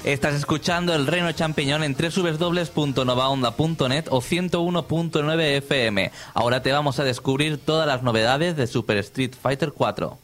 [0.03, 6.11] Estás escuchando el Reino Champiñón en www.novaonda.net o 101.9 FM.
[6.33, 10.19] Ahora te vamos a descubrir todas las novedades de Super Street Fighter 4.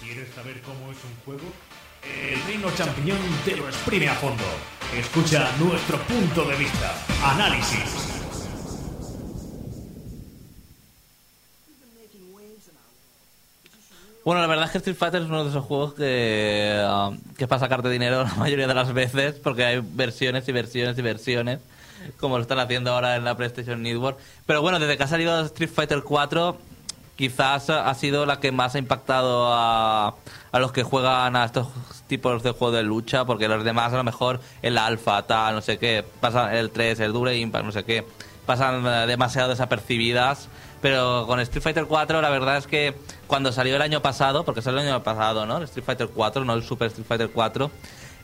[0.00, 1.42] ¿Quieres saber cómo es un juego?
[2.04, 4.44] El Reino Champiñón te lo exprime a fondo.
[4.96, 6.94] Escucha nuestro punto de vista.
[7.24, 8.15] Análisis.
[14.26, 17.44] Bueno, la verdad es que Street Fighter es uno de esos juegos que, ah, que
[17.44, 21.02] es para sacarte dinero la mayoría de las veces, porque hay versiones y versiones y
[21.02, 21.60] versiones,
[22.18, 24.18] como lo están haciendo ahora en la PlayStation Network.
[24.44, 26.56] Pero bueno, desde que ha salido Street Fighter 4,
[27.14, 30.16] quizás ha sido la que más ha impactado a,
[30.50, 31.68] a los que juegan a estos
[32.08, 35.60] tipos de juegos de lucha, porque los demás a lo mejor el alfa, tal, no
[35.62, 38.04] sé qué, pasan el 3, el Dure Impact, no sé qué,
[38.44, 40.48] pasan eh, demasiado desapercibidas.
[40.82, 42.94] Pero con Street Fighter 4 la verdad es que
[43.26, 45.58] cuando salió el año pasado, porque salió el año pasado, ¿no?
[45.58, 47.70] El Street Fighter 4, no el Super Street Fighter 4,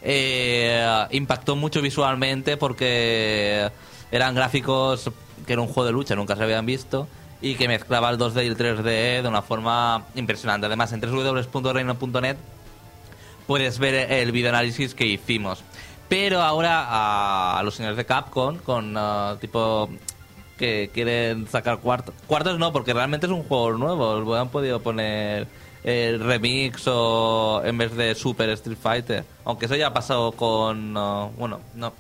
[0.03, 3.71] eh, impactó mucho visualmente porque
[4.11, 5.11] eran gráficos
[5.47, 7.09] que era un juego de lucha, nunca se habían visto
[7.43, 10.67] y que mezclaba el 2D y el 3D de una forma impresionante.
[10.67, 12.37] Además, en www.reino.net
[13.47, 15.65] puedes ver el videoanálisis que hicimos.
[16.09, 19.91] Pero ahora a, los señores de Capcom, con ah, tipo
[20.59, 22.15] que quieren sacar cuartos.
[22.27, 24.35] Cuartos no, porque realmente es un juego nuevo.
[24.35, 25.47] Han podido poner
[25.85, 29.25] el remix o en vez de Super Street Fighter.
[29.45, 30.95] Aunque eso ya ha pasado con...
[31.37, 31.93] bueno, no.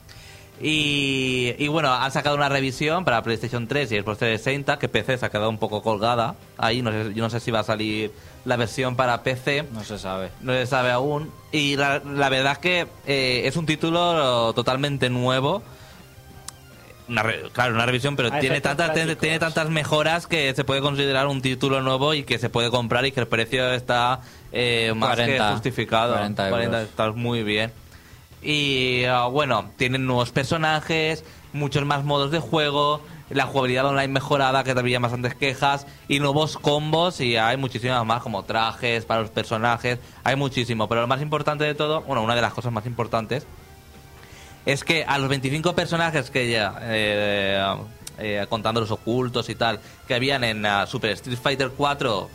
[0.61, 5.19] Y, y bueno, han sacado una revisión para PlayStation 3 y Xbox 360, que PC
[5.19, 6.37] se ha quedado un poco colgada.
[6.57, 8.12] Ahí no sé, yo no sé si va a salir
[8.45, 9.65] la versión para PC.
[9.73, 10.31] No se sabe.
[10.41, 11.33] No se sabe aún.
[11.51, 15.62] Y la, la verdad es que eh, es un título totalmente nuevo.
[17.12, 20.64] Una re- claro, una revisión, pero A tiene tantas, tiene, tiene tantas mejoras que se
[20.64, 24.20] puede considerar un título nuevo y que se puede comprar y que el precio está
[24.51, 26.14] eh, más 40, que justificado.
[26.14, 26.83] 40 euros.
[26.88, 27.70] está muy bien.
[28.42, 31.22] Y ah, bueno, tienen nuevos personajes,
[31.53, 36.57] muchos más modos de juego, la jugabilidad online mejorada, que había bastantes quejas, y nuevos
[36.57, 40.88] combos, y hay muchísimas más, como trajes para los personajes, hay muchísimo.
[40.88, 43.46] Pero lo más importante de todo, bueno, una de las cosas más importantes,
[44.66, 47.64] es que a los 25 personajes que ya, eh,
[48.18, 52.29] eh, contando los ocultos y tal, que habían en ah, Super Street Fighter 4,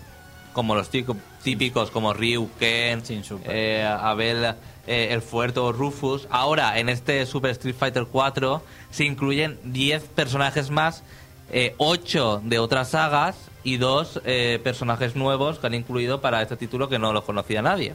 [0.53, 3.03] como los típicos como Ryu, Ken,
[3.45, 4.55] eh, Abel,
[4.87, 10.03] eh, el Fuerte o Rufus, ahora en este Super Street Fighter 4 se incluyen 10
[10.05, 11.03] personajes más,
[11.51, 14.21] eh, 8 de otras sagas y 2
[14.63, 17.93] personajes nuevos que han incluido para este título que no los conocía nadie.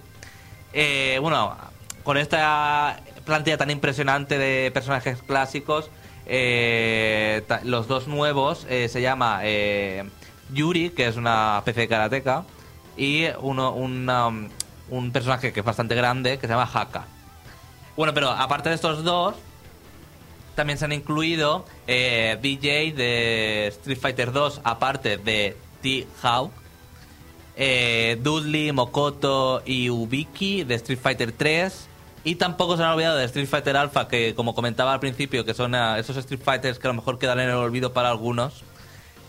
[0.73, 1.57] Eh, bueno,
[2.05, 5.91] con esta plantilla tan impresionante de personajes clásicos,
[6.27, 10.09] eh, los dos nuevos eh, se llama eh,
[10.53, 12.45] Yuri, que es una especie de karateca,
[12.97, 14.49] y uno, un, um,
[14.91, 17.07] un personaje que es bastante grande, que se llama Haka.
[17.97, 19.35] Bueno, pero aparte de estos dos,
[20.55, 26.53] también se han incluido eh, DJ de Street Fighter 2, aparte de T-Hawk,
[28.23, 31.89] Dudley, Mokoto y Ubiki de Street Fighter 3.
[32.25, 35.55] Y tampoco se han olvidado de Street Fighter Alpha, que como comentaba al principio, que
[35.55, 38.63] son ah, esos Street Fighters que a lo mejor quedan en el olvido para algunos.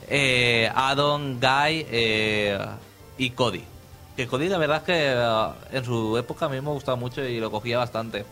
[0.07, 2.59] Eh, Adon, Guy eh,
[3.17, 3.63] y Cody.
[4.15, 7.23] Que Cody la verdad es que ah, en su época a mí me gustaba mucho
[7.23, 8.25] y lo cogía bastante.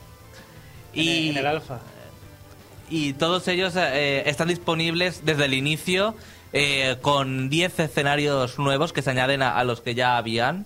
[0.94, 1.30] Y...
[1.30, 1.80] En el alfa.
[2.90, 6.14] Y todos ellos eh, están disponibles desde el inicio
[6.52, 10.66] eh, con 10 escenarios nuevos que se añaden a, a los que ya habían,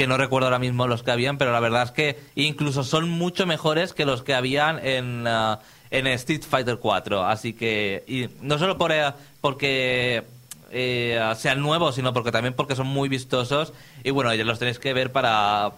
[0.00, 3.10] que no recuerdo ahora mismo los que habían, pero la verdad es que incluso son
[3.10, 5.60] mucho mejores que los que habían en, ah,
[5.90, 7.22] en Street Fighter 4.
[7.22, 10.24] Así que, y no solo por, eh, porque
[10.70, 14.78] eh, sean nuevos, sino porque también porque son muy vistosos y bueno, ya los tenéis
[14.78, 15.72] que ver para,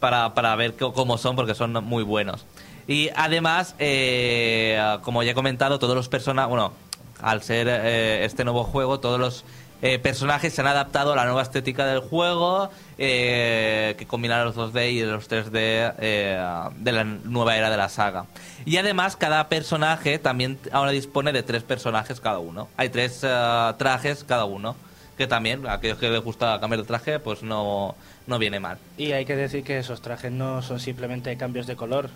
[0.00, 2.44] para, para ver cómo son porque son muy buenos.
[2.88, 6.72] Y además, eh, como ya he comentado, todos los personajes, bueno,
[7.20, 9.44] al ser eh, este nuevo juego, todos los
[9.82, 14.54] eh, personajes se han adaptado a la nueva estética del juego, eh, que combina los
[14.54, 18.26] 2D y los 3D eh, de la nueva era de la saga.
[18.64, 22.68] Y además, cada personaje también ahora dispone de tres personajes cada uno.
[22.76, 24.76] Hay tres eh, trajes cada uno,
[25.18, 27.96] que también, a aquellos que les gusta cambiar de traje, pues no,
[28.28, 28.78] no viene mal.
[28.96, 32.08] Y hay que decir que esos trajes no son simplemente cambios de color,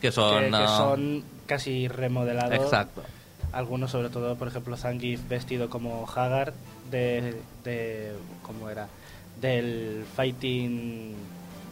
[0.00, 0.42] Que son...
[0.42, 3.04] que, que ah, son casi remodelados Exacto.
[3.52, 6.54] algunos, sobre todo, por ejemplo, Zangief vestido como Hagar
[6.94, 8.86] de, de ¿cómo era?
[9.40, 11.14] Del fighting,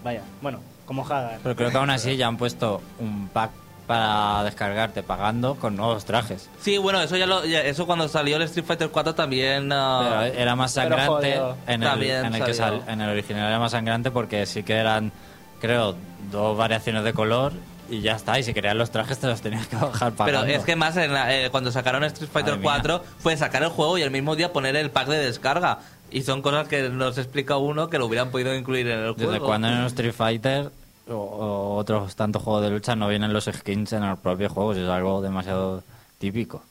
[0.05, 1.39] vaya, bueno, como Hagar.
[1.43, 3.51] Pero creo que aún así ya han puesto un pack
[3.87, 6.49] para descargarte pagando con nuevos trajes.
[6.61, 9.69] Sí, bueno, eso ya lo, ya- eso cuando salió el Street Fighter 4 también...
[9.69, 11.35] Pero era más sangrante
[11.67, 12.81] en el, También en, el que salió.
[12.81, 15.13] sal- en el original era más sangrante porque sí que eran,
[15.61, 15.97] creo,
[16.31, 17.53] dos variaciones de color
[17.91, 18.39] y ya está.
[18.39, 20.47] Y si querías los trajes te los tenías que bajar Pero pagando.
[20.55, 22.99] es que más en la- eh, cuando sacaron Street Fighter Madre mía.
[22.99, 25.79] 4 fue sacar el juego y el mismo día poner el pack de descarga.
[26.11, 29.27] Y son cosas que nos explica uno que lo hubieran podido incluir en el Desde
[29.27, 29.47] juego.
[29.47, 30.71] cuando en Street Fighter
[31.09, 34.75] o, o otros tantos juegos de lucha no vienen los skins en el propio juego,
[34.75, 35.83] si es algo demasiado
[36.19, 36.63] típico.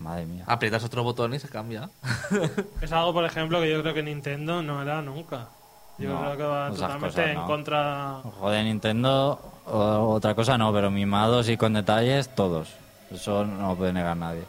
[0.00, 0.44] Madre mía.
[0.46, 1.88] Aprietas otro botón y se cambia.
[2.80, 5.48] Es algo, por ejemplo, que yo creo que Nintendo no era nunca.
[5.98, 7.46] Yo No, creo que va totalmente cosas en no.
[7.46, 8.18] contra.
[8.18, 12.68] Ojo de Nintendo, otra cosa no, pero mimados y con detalles, todos.
[13.10, 14.42] Eso no lo puede negar nadie.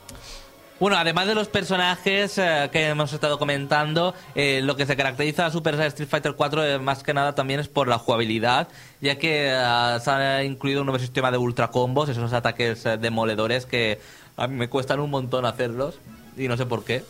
[0.79, 5.45] Bueno, además de los personajes eh, que hemos estado comentando, eh, lo que se caracteriza
[5.45, 8.69] a Super Street Fighter 4 eh, más que nada también es por la jugabilidad,
[9.01, 12.97] ya que eh, se ha incluido un nuevo sistema de ultra combos, esos ataques eh,
[12.97, 13.99] demoledores que
[14.37, 15.99] a mí me cuestan un montón hacerlos
[16.37, 17.03] y no sé por qué.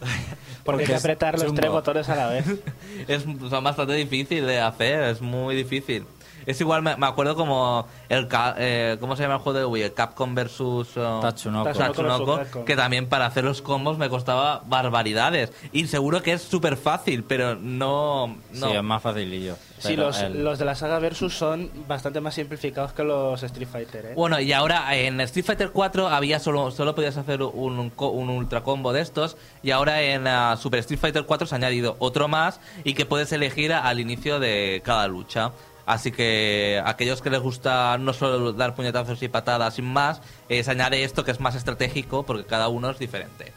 [0.64, 1.56] Porque hay que apretar los chungo.
[1.56, 2.44] tres botones a la vez.
[3.08, 6.04] Es son bastante difícil de hacer, es muy difícil.
[6.46, 9.64] Es igual, me, me acuerdo como el Ca- eh, ¿cómo se llama el juego de
[9.64, 9.82] Wii?
[9.82, 11.64] El Capcom versus uh, Tatsunoko.
[11.64, 12.64] Tatsunoko Tatsunoko, versus Capcom.
[12.64, 15.52] que también para hacer los combos me costaba barbaridades.
[15.72, 18.36] Y seguro que es súper fácil, pero no...
[18.52, 18.68] no.
[18.68, 19.56] Sí, es más facilillo.
[19.78, 23.68] Sí, los, el- los de la saga Versus son bastante más simplificados que los Street
[23.70, 24.12] Fighter, ¿eh?
[24.14, 28.08] Bueno, y ahora en Street Fighter 4 había solo, solo podías hacer un, un, co-
[28.10, 31.58] un ultra combo de estos y ahora en ah, Super Street Fighter 4 se ha
[31.58, 35.50] añadido otro más y que puedes elegir a- al inicio de cada lucha.
[35.86, 40.70] Así que aquellos que les gusta no solo dar puñetazos y patadas sin más, se
[40.70, 43.52] añade esto que es más estratégico porque cada uno es diferente.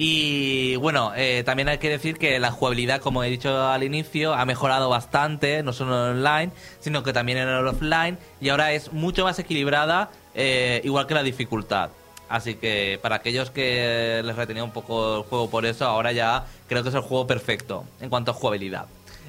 [0.00, 4.32] Y bueno, eh, también hay que decir que la jugabilidad, como he dicho al inicio,
[4.32, 8.72] ha mejorado bastante, no solo en online, sino que también en el offline, y ahora
[8.72, 11.90] es mucho más equilibrada, eh, igual que la dificultad.
[12.28, 16.46] Así que para aquellos que les retenía un poco el juego por eso, ahora ya
[16.68, 18.86] creo que es el juego perfecto en cuanto a jugabilidad.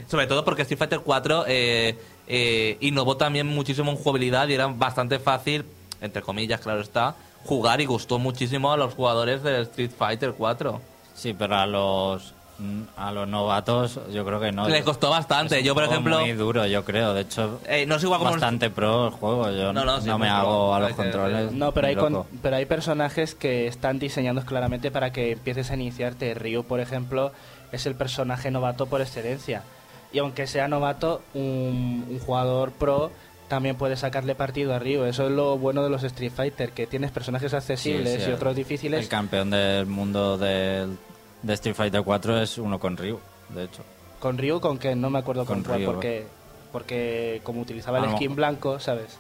[0.08, 1.98] Sobre todo porque Street Fighter 4 eh,
[2.30, 5.66] eh, innovó también muchísimo en jugabilidad y era bastante fácil,
[6.00, 10.80] entre comillas, claro está, jugar y gustó muchísimo a los jugadores de Street Fighter 4.
[11.16, 14.70] Sí, pero a los mm, a los novatos yo creo que no.
[14.70, 15.56] Le costó bastante.
[15.56, 17.14] Es un Yo, por juego ejemplo, muy duro, yo creo.
[17.14, 18.32] De hecho, eh, no es igual como...
[18.32, 19.50] bastante pro el juego.
[19.52, 21.52] Yo No, no, no, sí, me hago a los controles.
[21.52, 25.74] No, pero hay, con- pero hay personajes que están diseñados claramente para que empieces a
[25.76, 26.34] iniciarte.
[26.36, 27.32] Ryu, por ejemplo,
[27.72, 29.64] es el personaje novato por excelencia.
[30.12, 33.12] Y aunque sea novato, un, un jugador pro
[33.48, 35.04] también puede sacarle partido a Ryu.
[35.04, 38.34] Eso es lo bueno de los Street Fighter, que tienes personajes accesibles Sí, sí, y
[38.34, 39.02] otros difíciles.
[39.02, 40.98] El campeón del mundo del,
[41.42, 43.20] de Street Fighter 4 es uno con Ryu,
[43.50, 43.84] de hecho.
[44.20, 45.86] Con Ryu, con que no me acuerdo con, Con cuál, Ryu.
[45.92, 46.28] porque,
[46.72, 49.18] porque como utilizaba el lo skin blanco, ¿sabes?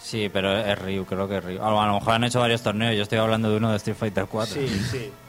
[0.00, 1.62] Sí, pero es Ryu, creo que es Ryu.
[1.62, 3.76] A lo a lo mejor han hecho varios torneos, yo estoy hablando de uno de
[3.78, 4.54] Street Fighter 4.
[4.54, 5.12] Sí, sí.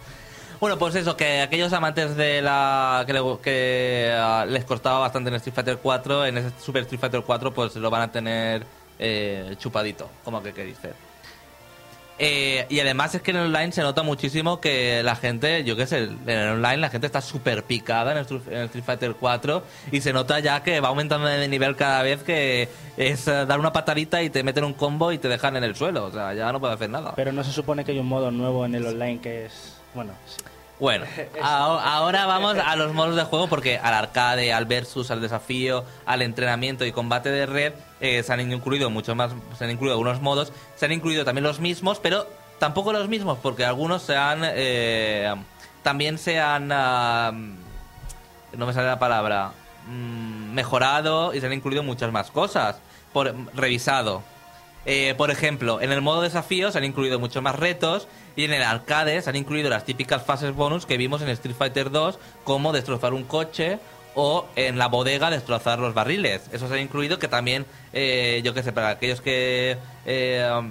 [0.59, 3.03] Bueno, pues eso, que aquellos amantes de la...
[3.07, 6.99] que, le- que, ah, les costaba bastante en Street Fighter 4, en ese Super Street
[6.99, 8.65] Fighter 4 pues lo van a tener
[8.99, 10.95] eh, chupadito, como que queréis decir.
[12.21, 15.77] Eh, y además es que en el online se nota muchísimo que la gente, yo
[15.77, 18.23] qué sé, en el online la gente está súper picada en el,
[18.65, 22.67] Street Fighter 4 y se nota ya que va aumentando de nivel cada vez que
[22.97, 25.77] es eh, dar una patadita y te meten un combo y te dejan en el
[25.77, 27.13] suelo, o sea, ya no puede hacer nada.
[27.15, 29.77] Pero no se supone que hay un modo nuevo en el online que es...
[29.93, 30.11] Bueno.
[30.79, 31.05] Bueno,
[31.41, 35.83] a- ahora vamos a los modos de juego porque al arcade, al versus, al desafío,
[36.05, 39.93] al entrenamiento y combate de red eh, se han incluido muchos más, se han incluido
[39.93, 42.25] algunos modos, se han incluido también los mismos, pero
[42.59, 45.33] tampoco los mismos porque algunos se han eh,
[45.83, 49.51] también se han no me sale la palabra
[49.87, 52.77] mm, mejorado y se han incluido muchas más cosas
[53.13, 54.23] por revisado
[54.85, 58.53] eh, por ejemplo, en el modo desafío se han incluido muchos más retos y en
[58.53, 62.19] el arcade se han incluido las típicas fases bonus que vimos en Street Fighter 2,
[62.43, 63.79] como destrozar un coche
[64.15, 66.49] o en la bodega destrozar los barriles.
[66.51, 69.77] Eso se ha incluido que también, eh, yo qué sé, para aquellos que...
[70.05, 70.61] eh,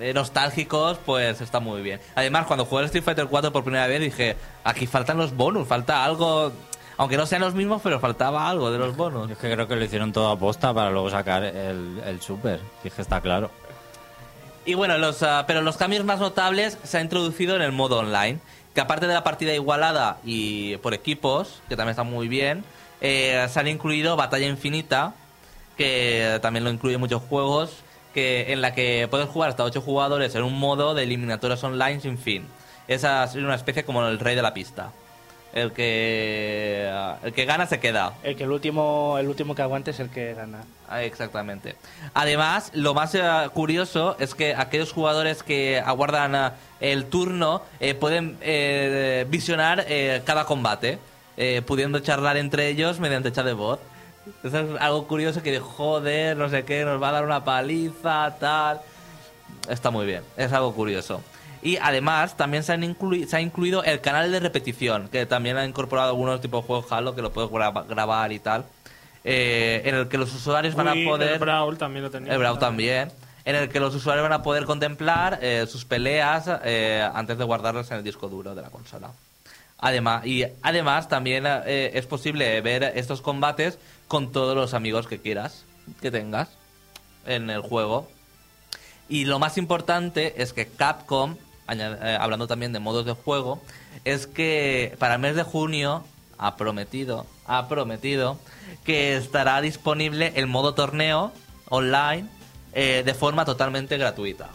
[0.00, 2.00] eh, nostálgicos, pues está muy bien.
[2.14, 5.66] Además, cuando jugué al Street Fighter 4 por primera vez dije, aquí faltan los bonus,
[5.66, 6.52] falta algo,
[6.98, 9.28] aunque no sean los mismos, pero faltaba algo de los bonus.
[9.28, 12.20] Yo es que creo que lo hicieron todo a posta para luego sacar el, el
[12.20, 12.60] Super.
[12.82, 13.50] Dije, está claro.
[14.66, 18.00] Y bueno, los, ah, pero los cambios más notables se han introducido en el modo
[18.00, 18.40] online,
[18.74, 22.64] que aparte de la partida igualada y por equipos, que también está muy bien,
[23.00, 25.14] eh, se han incluido Batalla Infinita,
[25.76, 27.76] que también lo incluye muchos juegos,
[28.12, 32.00] que en la que puedes jugar hasta 8 jugadores en un modo de eliminatorias online
[32.00, 32.44] sin fin.
[32.88, 34.90] Esa es una especie como el rey de la pista.
[35.52, 36.90] El que
[37.22, 38.14] el que gana se queda.
[38.22, 40.64] El que el último, el último que aguante es el que gana.
[40.88, 41.76] Ah, Exactamente.
[42.14, 43.22] Además, lo más eh,
[43.52, 49.86] curioso es que aquellos jugadores que aguardan eh, el turno eh, pueden eh, visionar
[50.24, 50.98] cada combate,
[51.66, 53.78] pudiendo charlar entre ellos mediante chat de voz.
[54.42, 58.36] Eso es algo curioso que, joder, no sé qué, nos va a dar una paliza,
[58.38, 58.80] tal.
[59.68, 61.22] Está muy bien, es algo curioso.
[61.62, 65.56] Y además también se, han inclui- se ha incluido el canal de repetición, que también
[65.56, 68.64] ha incorporado algunos tipos de juegos Halo que lo puedes graba- grabar y tal,
[69.24, 71.32] eh, en el que los usuarios van a poder...
[71.32, 72.32] El Brawl también lo tenía.
[72.32, 73.10] El Brawl también.
[73.44, 77.44] En el que los usuarios van a poder contemplar eh, sus peleas eh, antes de
[77.44, 79.10] guardarlas en el disco duro de la consola.
[79.78, 85.18] Además, y además también eh, es posible ver estos combates con todos los amigos que
[85.18, 85.64] quieras,
[86.02, 86.48] que tengas
[87.26, 88.10] en el juego.
[89.08, 91.36] Y lo más importante es que Capcom,
[91.68, 93.60] hablando también de modos de juego,
[94.04, 96.04] es que para el mes de junio
[96.38, 98.38] ha prometido, ha prometido
[98.84, 101.32] que estará disponible el modo torneo
[101.68, 102.26] online
[102.72, 104.48] eh, de forma totalmente gratuita.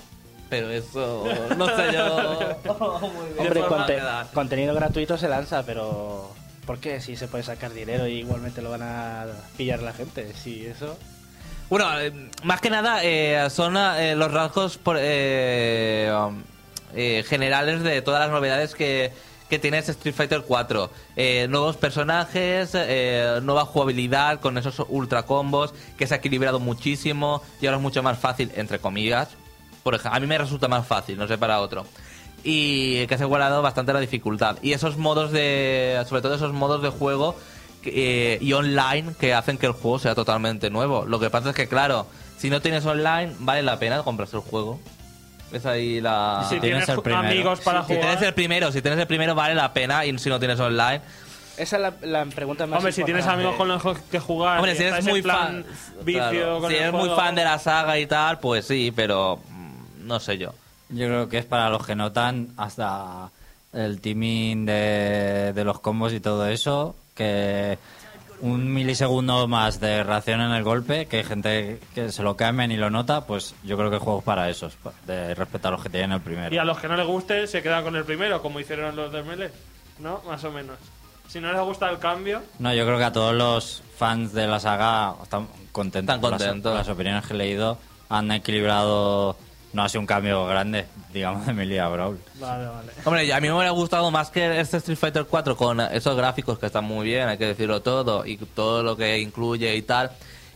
[0.50, 1.26] Pero eso,
[1.58, 2.16] no sé yo.
[3.40, 4.00] Hombre, conte-
[4.34, 6.32] contenido gratuito se lanza, pero
[6.68, 7.02] ¿por qué?
[7.02, 9.26] Si se puede sacar dinero y igualmente lo van a
[9.58, 10.32] pillar la gente.
[10.34, 10.98] Si eso...
[11.70, 14.98] Bueno, eh, más que nada eh, son eh, los rasgos por-
[16.96, 19.12] eh, generales de todas las novedades que,
[19.50, 20.90] que tiene Street Fighter 4.
[21.16, 27.42] Eh, nuevos personajes, eh, nueva jugabilidad con esos ultra combos que se ha equilibrado muchísimo
[27.62, 29.30] y ahora es mucho más fácil, entre comillas.
[29.84, 31.86] Por ejemplo, a mí me resulta más fácil, no sé para otro.
[32.44, 34.58] Y que se ha igualado bastante la dificultad.
[34.62, 36.04] Y esos modos de.
[36.08, 37.36] Sobre todo esos modos de juego
[37.86, 41.06] y online que hacen que el juego sea totalmente nuevo.
[41.06, 42.06] Lo que pasa es que, claro,
[42.38, 44.80] si no tienes online, vale la pena comprarse el juego.
[45.54, 46.46] Es ahí la.
[46.50, 47.28] Si tienes tienes, el primero.
[47.28, 48.02] amigos para Si jugar.
[48.02, 51.02] tienes el primero, si tienes el primero vale la pena y si no tienes online.
[51.56, 54.58] Esa es la, la pregunta más Hombre, si tienes amigos con los que jugar.
[54.58, 55.66] Hombre, si eres muy plan fan,
[56.04, 59.40] Vicio claro, con si eres muy fan de la saga y tal, pues sí, pero
[59.50, 60.54] mm, no sé yo.
[60.90, 63.30] Yo creo que es para los que notan hasta
[63.72, 67.78] el timing de, de los combos y todo eso, que
[68.42, 72.72] un milisegundo más de reacción en el golpe, que hay gente que se lo camen
[72.72, 74.74] y lo nota, pues yo creo que el juego es para esos,
[75.08, 76.54] de respeto a los que tienen el primero.
[76.54, 79.12] Y a los que no les guste, se quedan con el primero, como hicieron los
[79.12, 79.52] de Melee.
[80.00, 80.22] ¿No?
[80.28, 80.78] Más o menos.
[81.28, 82.42] Si no les gusta el cambio.
[82.60, 86.16] No, yo creo que a todos los fans de la saga están contentos.
[86.16, 86.72] Están con las- contentos.
[86.72, 87.78] con Las, opiniones que he leído
[88.10, 89.38] han equilibrado,
[89.74, 92.20] no ha sido un cambio grande, digamos, de Melee a Brawl.
[92.36, 92.92] Vale, vale.
[93.06, 96.58] Hombre, a mí me hubiera gustado más que este Street Fighter 4 con esos gráficos
[96.60, 100.12] que están muy bien, hay que decirlo todo, y todo lo que incluye y tal,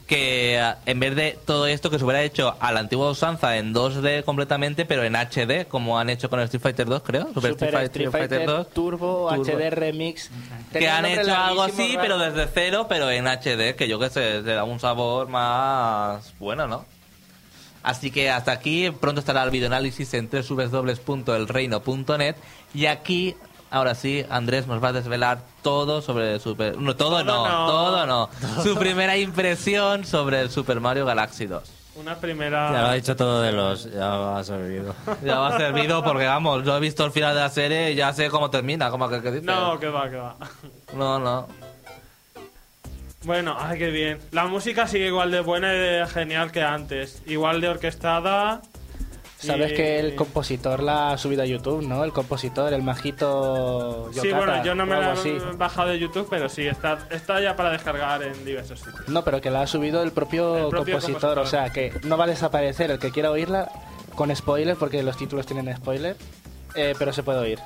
[0.05, 3.57] que eh, en vez de todo esto que se hubiera hecho a la antigua usanza
[3.57, 7.28] en 2D completamente, pero en HD, como han hecho con el Street Fighter 2, creo.
[7.34, 9.43] Super Street Fighter- Street Fighter, 2, Turbo, Turbo.
[9.43, 10.30] HD Remix.
[10.72, 12.01] Que han hecho algo así, raro.
[12.01, 16.34] pero desde cero, pero en HD, que yo que sé, le da un sabor más
[16.39, 16.86] bueno, ¿no?
[17.88, 22.35] Así que hasta aquí, pronto estará el videoanálisis en www.elreino.net
[22.73, 23.38] y aquí,
[23.71, 26.77] ahora sí, Andrés nos va a desvelar todo sobre el Super...
[26.77, 27.65] No, todo, Todo no, no.
[27.65, 28.29] todo no.
[28.63, 31.63] Su primera impresión sobre el Super Mario Galaxy 2.
[31.95, 32.73] Una primera.
[32.73, 34.93] Ya lo ha dicho todo de los, ya va servido.
[35.23, 38.11] Ya va servido porque, vamos, yo he visto el final de la serie y ya
[38.11, 39.45] sé cómo termina, como que, que dice.
[39.45, 40.35] No, que va, que va.
[40.93, 41.47] no, no.
[43.28, 44.19] Bueno, ay, qué bien.
[44.32, 47.21] La música sigue igual de buena y de genial que antes.
[47.25, 48.61] Igual de orquestada.
[49.38, 52.05] Sabes y- que el compositor la ha subido a YouTube, ¿no?
[52.05, 56.25] El compositor, el majito Sí, Yokata, bueno, yo no me la he bajado de YouTube,
[56.30, 59.07] pero sí, está, está ya para descargar en diversos sitios.
[59.09, 61.39] No, pero que la ha subido el propio, El propio compositor, compositor.
[61.39, 63.69] o sea, que no va a desaparecer el que quiera oírla
[64.15, 66.15] con spoiler, porque los títulos tienen spoiler,
[66.75, 67.59] eh, pero se puede oír.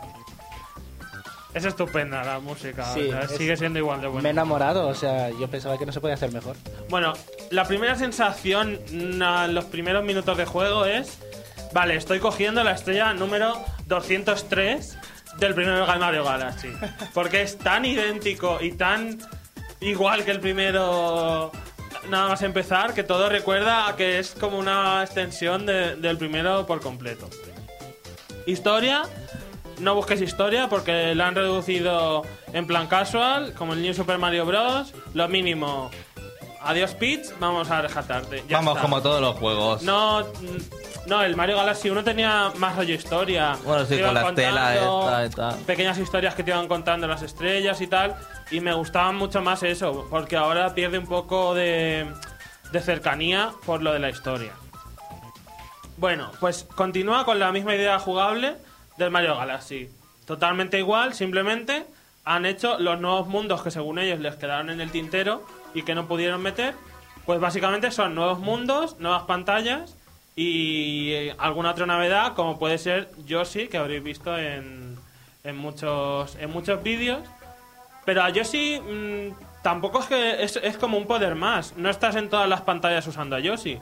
[1.54, 4.30] Es estupenda la música, Sí, o sea, es- sigue siendo igual de Me he buena.
[4.30, 6.56] enamorado, o sea, yo pensaba que no se podía hacer mejor.
[6.90, 7.14] Bueno,
[7.50, 11.18] la primera sensación en los primeros minutos de juego es...
[11.74, 13.54] Vale, estoy cogiendo la estrella número
[13.88, 14.98] 203
[15.40, 16.70] del primer Mario Galaxy.
[17.14, 19.18] Porque es tan idéntico y tan
[19.82, 21.52] igual que el primero
[22.10, 26.66] nada más empezar que todo recuerda a que es como una extensión de- del primero
[26.66, 27.30] por completo.
[28.46, 29.04] Historia,
[29.80, 34.46] no busques historia porque la han reducido en plan casual, como el New Super Mario
[34.46, 34.94] Bros.
[35.14, 35.90] Lo mínimo.
[36.64, 38.44] Adiós Peach, vamos a rescatarte.
[38.48, 38.82] Ya Vamos, está.
[38.84, 39.82] como todos los juegos.
[39.82, 40.24] No,
[41.08, 43.58] no, el Mario Galaxy 1 tenía más rollo historia.
[43.66, 45.66] Bueno, sí, Te con iban la estela contando esta y tal.
[45.66, 48.16] Pequeñas historias que te iban contando las estrellas y tal.
[48.52, 52.06] Y me gustaba mucho más eso, porque ahora pierde un poco de,
[52.72, 54.52] de cercanía por lo de la historia.
[55.98, 58.56] Bueno, pues continúa con la misma idea jugable
[59.04, 59.90] del Mario Galaxy.
[60.26, 61.86] Totalmente igual, simplemente
[62.24, 65.96] han hecho los nuevos mundos que según ellos les quedaron en el tintero y que
[65.96, 66.76] no pudieron meter.
[67.26, 69.98] Pues básicamente son nuevos mundos, nuevas pantallas
[70.36, 74.98] y eh, alguna otra novedad como puede ser Yoshi que habréis visto en,
[75.44, 77.22] en muchos en muchos vídeos.
[78.06, 81.76] Pero a Yoshi mm, tampoco es que es, es como un poder más.
[81.76, 83.80] No estás en todas las pantallas usando a Yoshi.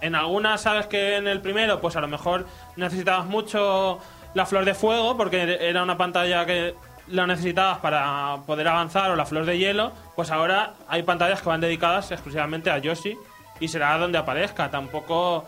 [0.00, 2.46] En algunas sabes que en el primero, pues a lo mejor
[2.76, 4.00] necesitabas mucho
[4.34, 6.74] la flor de fuego, porque era una pantalla que
[7.08, 9.92] lo necesitabas para poder avanzar, o la flor de hielo.
[10.16, 13.16] Pues ahora hay pantallas que van dedicadas exclusivamente a Yoshi
[13.60, 14.70] y será donde aparezca.
[14.70, 15.44] Tampoco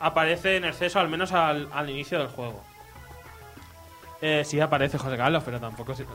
[0.00, 2.62] aparece en exceso, al menos al, al inicio del juego.
[4.20, 6.06] Eh, sí aparece José Carlos, pero tampoco sin,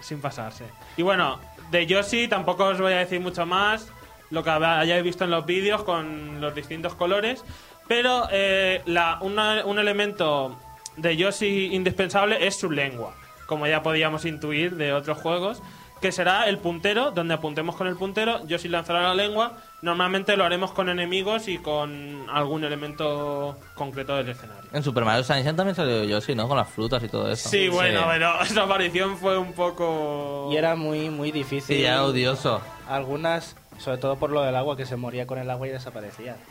[0.00, 0.64] sin pasarse.
[0.96, 1.38] Y bueno,
[1.70, 3.88] de Yoshi tampoco os voy a decir mucho más.
[4.30, 7.44] Lo que hayáis visto en los vídeos con los distintos colores.
[7.88, 10.56] Pero eh, la, un elemento
[10.96, 13.14] de Yoshi indispensable es su lengua.
[13.46, 15.62] Como ya podíamos intuir de otros juegos.
[16.00, 18.46] Que será el puntero, donde apuntemos con el puntero.
[18.46, 19.58] Yoshi lanzará la lengua.
[19.82, 24.70] Normalmente lo haremos con enemigos y con algún elemento concreto del escenario.
[24.72, 26.48] En Super Mario Sunshine también salió Yoshi, ¿no?
[26.48, 27.46] Con las frutas y todo eso.
[27.50, 28.06] Sí, bueno, Sí.
[28.12, 30.48] pero esa aparición fue un poco...
[30.50, 31.76] Y era muy, muy difícil.
[31.76, 32.62] Sí, era odioso.
[32.88, 36.36] Algunas, sobre todo por lo del agua, que se moría con el agua y desaparecía.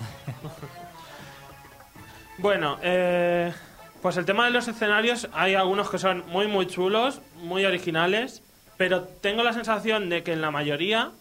[2.37, 3.51] Bueno, eh,
[4.01, 8.41] pues el tema de los escenarios, hay algunos que son muy, muy chulos, muy originales,
[8.77, 11.11] pero tengo la sensación de que en la mayoría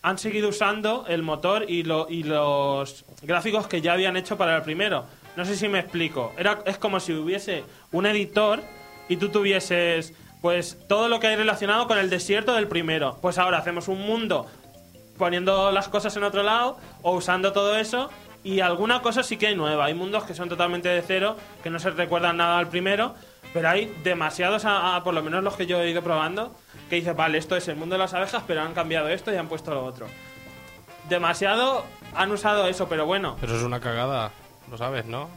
[0.00, 4.56] han seguido usando el motor y, lo- y los gráficos que ya habían hecho para
[4.56, 5.04] el primero.
[5.36, 6.32] No sé si me explico.
[6.38, 8.60] Era, es como si hubiese un editor
[9.08, 13.18] y tú tuvieses pues todo lo que hay relacionado con el desierto del primero.
[13.20, 14.46] Pues ahora hacemos un mundo
[15.18, 18.08] poniendo las cosas en otro lado o usando todo eso
[18.44, 19.86] y alguna cosa sí que hay nueva.
[19.86, 23.14] Hay mundos que son totalmente de cero, que no se recuerdan nada al primero,
[23.52, 26.54] pero hay demasiados, a- a- por lo menos los que yo he ido probando,
[26.90, 29.36] que dices, vale, esto es el mundo de las abejas, pero han cambiado esto y
[29.36, 30.06] han puesto lo otro.
[31.08, 31.84] Demasiado
[32.14, 33.36] han usado eso, pero bueno.
[33.40, 34.30] Pero es una cagada,
[34.70, 35.28] lo sabes, ¿no?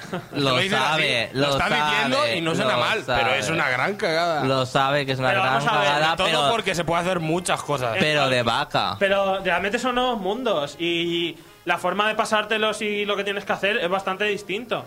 [0.32, 3.38] Lo así, sabe, lo, está sabe, diciendo y no suena lo mal, pero sabe.
[3.38, 4.44] es una gran cagada.
[4.44, 6.84] Lo sabe que es una Pero gran vamos a ver, cagada, Todo pero, porque se
[6.84, 7.96] puede hacer muchas cosas.
[8.00, 8.96] pero de vaca.
[8.98, 13.52] Pero realmente son nuevos mundos y la forma de pasártelos y lo que tienes que
[13.52, 14.84] hacer es bastante distinto.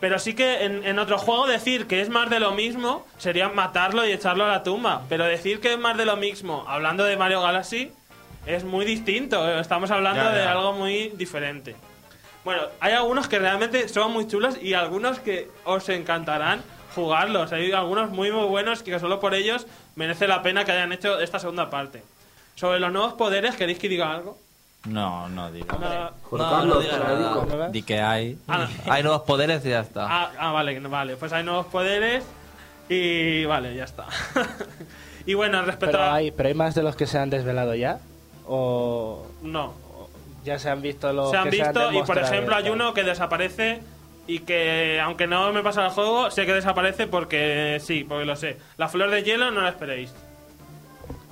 [0.00, 3.48] Pero sí que en, en otro juego decir que es más de lo mismo sería
[3.48, 5.02] matarlo y echarlo a la tumba.
[5.08, 7.90] Pero decir que es más de lo mismo, hablando de Mario Galaxy,
[8.46, 9.58] es muy distinto.
[9.58, 10.36] Estamos hablando Ya, ya.
[10.36, 11.76] de algo muy diferente.
[12.44, 16.62] Bueno, hay algunos que realmente son muy chulos y algunos que os encantarán
[16.94, 17.52] jugarlos.
[17.52, 19.66] Hay algunos muy muy buenos que solo por ellos
[19.96, 22.02] merece la pena que hayan hecho esta segunda parte.
[22.56, 24.36] Sobre los nuevos poderes, ¿queréis que diga algo?
[24.86, 25.66] No, no digo.
[25.78, 26.10] No.
[26.36, 27.68] No, no nada.
[27.70, 28.38] Di que hay.
[28.46, 30.06] Ah, Hay nuevos poderes y ya está.
[30.08, 31.16] ah, ah, vale, vale.
[31.16, 32.24] Pues hay nuevos poderes
[32.88, 34.06] y vale, ya está.
[35.26, 36.14] y bueno, respecto Pero a...
[36.14, 37.98] hay, pero hay más de los que se han desvelado ya.
[38.46, 39.72] O No.
[40.44, 42.72] ya se han visto los Se han que visto y por demostrado ejemplo hay tal.
[42.72, 43.80] uno que desaparece
[44.26, 48.36] y que aunque no me pasa el juego, sé que desaparece porque sí, porque lo
[48.36, 48.58] sé.
[48.76, 50.12] La flor de hielo no la esperéis.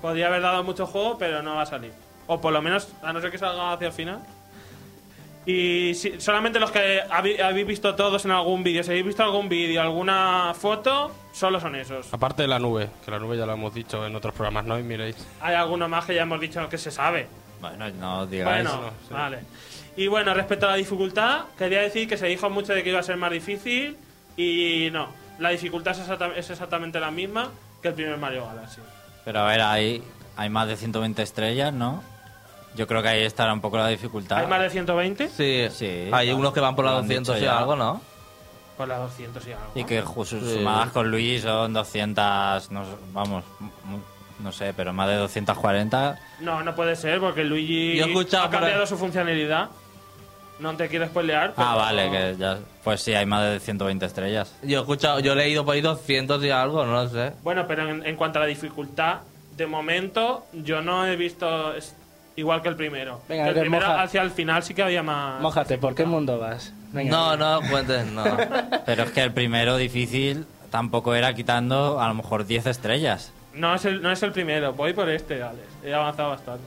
[0.01, 1.93] Podría haber dado mucho juego, pero no va a salir.
[2.33, 4.21] O por lo menos, a no ser que salga hacia el final.
[5.45, 9.49] Y si- solamente los que habéis, visto todos en algún vídeo, si habéis visto algún
[9.49, 12.13] vídeo, alguna foto, solo son esos.
[12.15, 14.79] Aparte de la nube, que la nube ya lo hemos dicho en otros programas, ¿no?
[14.79, 15.17] Y miréis.
[15.41, 17.27] Hay alguno más que ya hemos dicho que se sabe.
[17.61, 18.65] Bueno, no digáis.
[18.65, 19.15] Bueno, no, sí.
[19.15, 19.39] vale.
[19.97, 23.01] Y bueno, respecto a la dificultad, quería decir que se dijo mucho de que iba
[23.01, 23.97] a ser más difícil
[24.37, 25.09] y no.
[25.41, 27.51] La dificultad es, exacta- es exactamente la misma
[27.83, 28.81] que el primer Mario Galaxy.
[29.25, 30.03] Pero a ver, hay,
[30.37, 32.03] hay más de 120 estrellas, ¿no?
[32.75, 34.39] Yo creo que ahí estará un poco la dificultad.
[34.39, 35.29] ¿Hay más de 120?
[35.29, 36.37] Sí, Sí, hay claro.
[36.39, 38.01] unos que van por la Lo han 200 y algo, ¿no?
[38.77, 39.65] Por las 200 y algo.
[39.75, 40.55] Y que Sí.
[40.59, 43.45] sumadas con Luis son 200, no, sé, vamos,
[44.41, 46.19] no sé, pero más de 240.
[46.41, 49.69] No, no puede ser porque Luigi Yo he escuchado ha cambiado su funcionalidad.
[50.59, 51.53] No te quiero spoilear.
[51.55, 52.59] pero- Ah, vale, que ya.
[52.85, 54.55] Pues sí, hay más de 120 estrellas.
[54.63, 57.33] Yo he escuchado, yo he leído por ahí 200 y algo, no lo sé.
[57.43, 59.21] Bueno, pero en, en cuanto a la dificultad,
[59.57, 61.75] de momento yo no he visto
[62.37, 63.21] igual que el primero.
[63.29, 64.03] Venga, Que el primero moja.
[64.03, 65.41] hacia el final sí que había más.
[65.41, 66.73] Mójate, ¿por qué mundo vas?
[66.93, 67.11] Venga.
[67.11, 68.25] No, no cuentes, no.
[68.87, 73.33] Pero es que el primero difícil tampoco era quitando a lo mejor 10 estrellas.
[73.55, 75.67] No es, el, no es el primero, voy por este, Alex.
[75.85, 76.65] He avanzado bastante.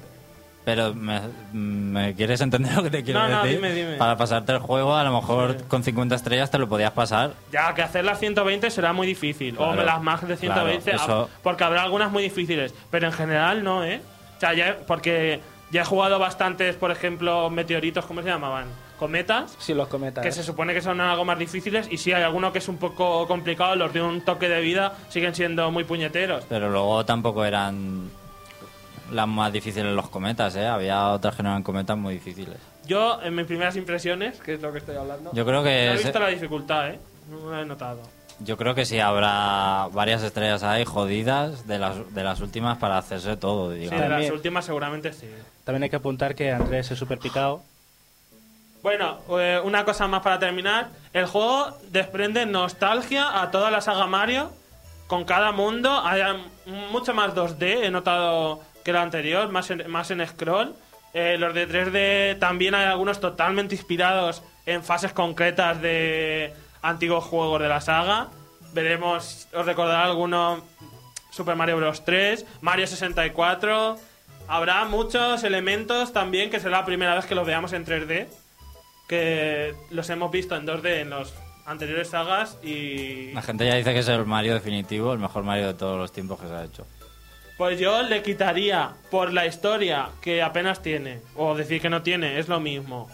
[0.66, 1.20] Pero me,
[1.54, 3.58] me quieres entender lo que te quiero No, no, decir.
[3.62, 3.98] dime, dime.
[3.98, 7.34] Para pasarte el juego, a lo mejor con 50 estrellas te lo podías pasar.
[7.52, 9.56] Ya, que hacer las 120 será muy difícil.
[9.56, 12.74] Claro, o las más de 120, claro, eso- porque habrá algunas muy difíciles.
[12.90, 14.02] Pero en general no, ¿eh?
[14.38, 15.40] O sea, ya, porque
[15.72, 18.68] ya he jugado bastantes, por ejemplo, meteoritos, ¿cómo se llamaban?
[18.96, 19.54] cometas.
[19.60, 20.24] Sí, los cometas.
[20.24, 22.78] Que se supone que son algo más difíciles y si hay alguno que es un
[22.78, 26.46] poco complicado, los de un toque de vida siguen siendo muy puñeteros.
[26.48, 28.10] Pero luego tampoco eran
[29.12, 30.66] las más difíciles los cometas, ¿eh?
[30.66, 32.56] Había otras que no eran cometas muy difíciles.
[32.86, 35.72] Yo, en mis primeras impresiones, que es lo que estoy hablando, Yo creo no que
[35.88, 37.00] he es- visto la dificultad, ¿eh?
[37.30, 38.00] No la he notado.
[38.40, 42.98] Yo creo que sí habrá varias estrellas ahí jodidas de las, de las últimas para
[42.98, 44.02] hacerse todo, Sí, digamos.
[44.02, 45.30] de las últimas seguramente sí.
[45.64, 47.64] También hay que apuntar que Andrés es súper picado.
[48.84, 50.90] Bueno, eh, una cosa más para terminar.
[51.14, 54.52] El juego desprende nostalgia a toda la saga Mario.
[55.08, 56.22] Con cada mundo hay
[56.92, 60.76] mucho más 2D, he notado que el anterior, más en, más en scroll.
[61.14, 66.54] Eh, los de 3D también hay algunos totalmente inspirados en fases concretas de
[66.88, 68.30] antiguos juegos de la saga.
[68.74, 70.64] Veremos, os recordará alguno
[71.32, 72.06] Super Mario Bros.
[72.06, 73.98] 3, Mario 64.
[74.48, 78.28] Habrá muchos elementos también que será la primera vez que los veamos en 3D
[79.08, 81.34] que los hemos visto en 2D en los
[81.66, 85.68] anteriores sagas y La gente ya dice que es el Mario definitivo, el mejor Mario
[85.68, 86.88] de todos los tiempos que se ha hecho.
[87.58, 92.40] pues yo le quitaría por la historia que apenas tiene o decir que no tiene
[92.40, 93.10] es lo mismo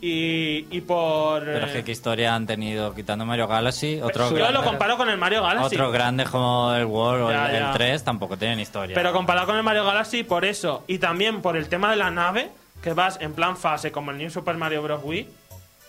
[0.00, 4.28] y, y por Pero es eh, que qué historia han tenido quitando Mario Galaxy, otro
[4.30, 7.54] yo grande, lo comparo con el Mario Galaxy otros grandes como el World o el,
[7.54, 7.72] el ya.
[7.72, 8.94] 3 tampoco tienen historia.
[8.94, 12.10] pero comparado con el Mario Galaxy por eso y también por el tema de la
[12.10, 12.50] nave
[12.82, 15.00] que vas en plan fase como el New Super Mario Bros.
[15.04, 15.28] Wii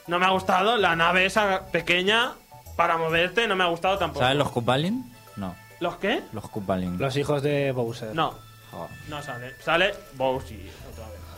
[0.08, 2.34] no me ha gustado la nave esa pequeña
[2.76, 5.12] para moverte no me ha gustado tampoco ¿Sabes los Koopalin?
[5.36, 6.22] No, ¿los qué?
[6.32, 6.97] los Koopalin.
[6.99, 8.14] Los hijos de Bowser.
[8.16, 8.34] no
[9.10, 10.58] no sale sale Bowser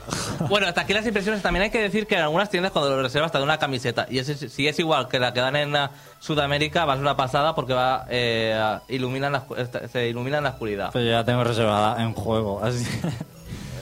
[0.49, 1.41] Bueno, hasta aquí las impresiones.
[1.41, 4.08] También hay que decir que en algunas tiendas cuando lo reservas te dan una camiseta.
[4.10, 7.18] Y si es igual que la que dan en ah, Sudamérica, va a ser una
[7.18, 9.45] pasada porque va eh, iluminan la
[9.91, 10.91] se ilumina en la oscuridad.
[10.91, 12.86] Pues yo ya tengo reservada en juego, así.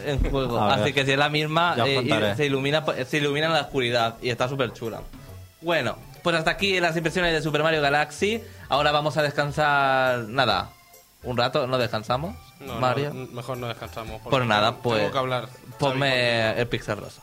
[0.05, 0.61] En juego.
[0.61, 4.17] Así que si es la misma, eh, se, ilumina, se ilumina en la oscuridad.
[4.21, 5.01] Y está súper chula.
[5.61, 8.43] Bueno, pues hasta aquí las impresiones de Super Mario Galaxy.
[8.69, 10.27] Ahora vamos a descansar.
[10.27, 10.69] Nada,
[11.25, 12.35] un rato, ¿no descansamos?
[12.59, 13.13] No, Mario.
[13.13, 14.21] no, mejor no descansamos.
[14.21, 14.99] porque Pues nada, pues.
[14.99, 15.49] Tengo que hablar.
[15.77, 17.21] Ponme el Pixel Rosa.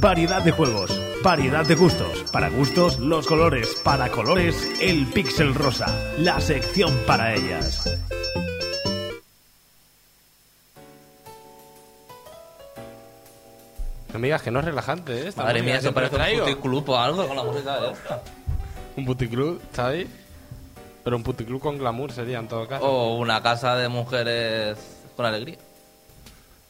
[0.00, 0.90] Variedad de juegos,
[1.22, 2.24] variedad de gustos.
[2.32, 3.76] Para gustos, los colores.
[3.84, 5.86] Para colores, el pixel rosa.
[6.18, 7.88] La sección para ellas.
[14.26, 15.28] Digas que no es relajante, ¿eh?
[15.28, 18.22] Esta Madre mía, eso parece un puticlub o algo con la música de esta.
[18.96, 20.08] Un puticlub, ¿sabes?
[21.06, 22.84] Pero un puticlub con glamour sería en todo caso.
[22.84, 24.76] O una casa de mujeres
[25.14, 25.56] con alegría.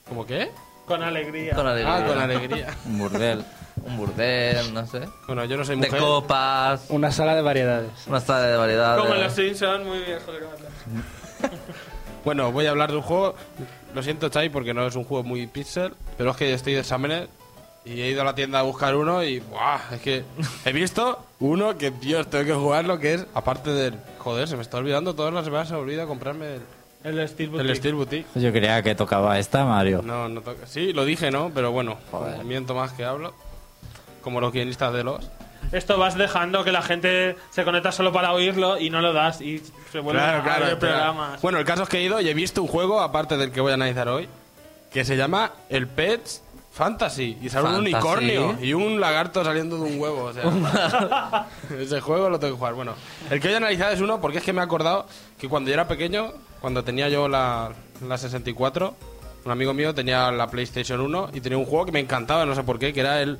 [0.06, 0.50] ¿Cómo qué?
[0.84, 1.96] con alegría Con alegría.
[1.96, 2.76] Ah, con alegría.
[2.86, 3.42] Un burdel.
[3.82, 5.08] Un burdel, no sé.
[5.26, 6.00] bueno, yo no soy De mujer.
[6.00, 7.90] copas, Una sala de variedades.
[8.06, 9.00] una sala de variedades.
[9.02, 11.62] como en los Simpsons muy viejos que mandan.
[12.22, 13.34] Bueno, voy a hablar de un juego.
[13.94, 15.94] Lo siento, Chai, porque no es un juego muy pixel.
[16.18, 17.28] Pero es que estoy de exámenes
[17.86, 19.38] y he ido a la tienda a buscar uno y.
[19.38, 19.78] ¡buah!
[19.94, 20.24] Es que
[20.64, 22.98] he visto uno que, Dios, tengo que jugarlo.
[22.98, 23.94] Que es, aparte del.
[24.18, 25.14] Joder, se me está olvidando.
[25.14, 26.56] Todas las semanas se me olvida comprarme
[27.04, 27.76] el, el Steel el Boutique.
[27.76, 28.26] Steel Boutique.
[28.34, 30.02] Yo creía que tocaba esta, Mario.
[30.02, 30.66] No, no toca.
[30.66, 31.52] Sí, lo dije, ¿no?
[31.54, 32.44] Pero bueno, Joder.
[32.44, 33.32] miento más que hablo.
[34.20, 35.30] Como los guionistas de los.
[35.70, 39.40] esto vas dejando que la gente se conecta solo para oírlo y no lo das
[39.40, 39.62] y
[39.92, 40.76] se vuelve a ver espera.
[40.78, 43.52] programas Bueno, el caso es que he ido y he visto un juego, aparte del
[43.52, 44.28] que voy a analizar hoy,
[44.92, 46.42] que se llama el Pets
[46.76, 47.38] Fantasy.
[47.40, 47.94] Y sale un Fantasy.
[47.94, 50.24] unicornio y un lagarto saliendo de un huevo.
[50.24, 50.44] O sea,
[51.80, 52.74] ese juego lo tengo que jugar.
[52.74, 52.92] Bueno,
[53.30, 55.06] el que voy a analizar es uno porque es que me he acordado
[55.38, 57.70] que cuando yo era pequeño, cuando tenía yo la,
[58.06, 58.94] la 64,
[59.46, 62.54] un amigo mío tenía la PlayStation 1 y tenía un juego que me encantaba, no
[62.54, 63.38] sé por qué, que era el...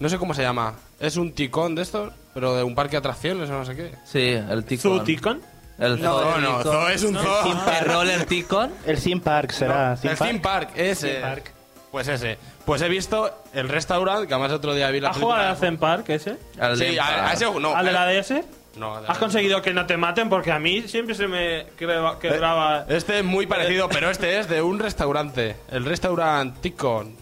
[0.00, 0.74] No sé cómo se llama.
[0.98, 3.92] Es un ticón de estos, pero de un parque de atracciones o no sé qué.
[4.04, 4.98] Sí, el Ticon.
[4.98, 5.40] Zooticon
[5.78, 6.62] El No, zoo no, Ticon.
[6.72, 7.62] zoo es un zoo.
[7.78, 8.72] El roller Ticon.
[8.84, 9.96] El Theme Park será.
[10.02, 11.08] el Theme Park, ese.
[11.08, 11.52] Theme Park.
[11.92, 12.38] Pues ese.
[12.64, 15.68] Pues he visto el restaurante, que además otro día vi la ¿has jugado al película.
[15.68, 16.36] Zen Park ese?
[16.58, 17.74] El Sí, a, a ese no.
[17.76, 18.34] ¿al de eh, la DS?
[18.76, 20.30] No, de- ¿has conseguido que no te maten?
[20.30, 24.62] porque a mí siempre se me quebraba Este es muy parecido, pero este es de
[24.62, 25.54] un restaurante.
[25.70, 27.14] El restaurante Ticon.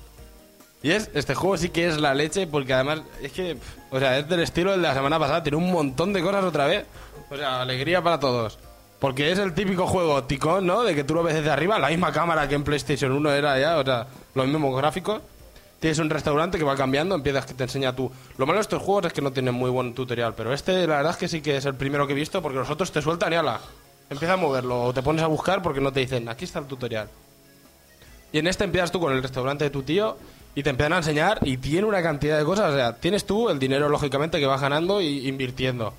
[0.82, 3.98] Y es, este juego sí que es la leche, porque además es que, pf, o
[3.98, 6.66] sea, es del estilo del de la semana pasada, tiene un montón de cosas otra
[6.66, 6.86] vez.
[7.28, 8.58] O sea, alegría para todos.
[9.01, 10.82] Porque es el típico juego Ticon, ¿no?
[10.82, 13.59] De que tú lo ves desde arriba, la misma cámara que en PlayStation 1 era
[13.59, 15.22] ya, o sea, los mismos gráficos.
[15.80, 18.12] Tienes un restaurante que va cambiando, empiezas que te enseña tú.
[18.36, 20.98] Lo malo de estos juegos es que no tienen muy buen tutorial, pero este la
[20.98, 23.01] verdad es que sí que es el primero que he visto, porque los otros te
[23.01, 23.59] sueltan y ala,
[24.11, 26.66] empieza a moverlo, o te pones a buscar porque no te dicen, aquí está el
[26.66, 27.09] tutorial.
[28.32, 30.18] Y en este empiezas tú con el restaurante de tu tío
[30.55, 32.72] y te empiezan a enseñar y tiene una cantidad de cosas.
[32.72, 35.94] O sea, tienes tú el dinero, lógicamente, que vas ganando y invirtiendo.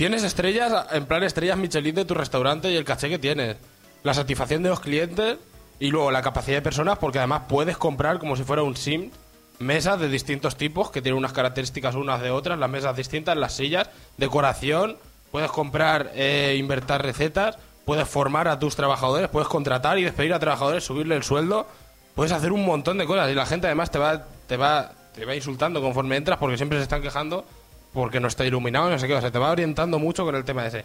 [0.00, 3.58] Tienes estrellas, en plan estrellas Michelin de tu restaurante y el caché que tienes.
[4.02, 5.36] La satisfacción de los clientes
[5.78, 9.10] Y luego la capacidad de personas, porque además puedes comprar como si fuera un sim
[9.58, 13.52] mesas de distintos tipos que tienen unas características unas de otras, las mesas distintas, las
[13.52, 14.96] sillas, decoración,
[15.30, 20.38] puedes comprar, eh, invertir recetas, puedes formar a tus trabajadores, puedes contratar y despedir a
[20.38, 21.66] trabajadores, subirle el sueldo,
[22.14, 25.26] puedes hacer un montón de cosas y la gente además te va, te va, te
[25.26, 27.44] va insultando conforme entras porque siempre se están quejando
[27.92, 30.44] porque no está iluminado, no sé qué, o sea, te va orientando mucho con el
[30.44, 30.84] tema ese.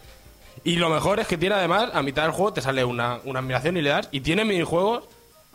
[0.64, 3.40] Y lo mejor es que tiene además, a mitad del juego te sale una, una
[3.40, 5.04] admiración y le das, y tiene minijuegos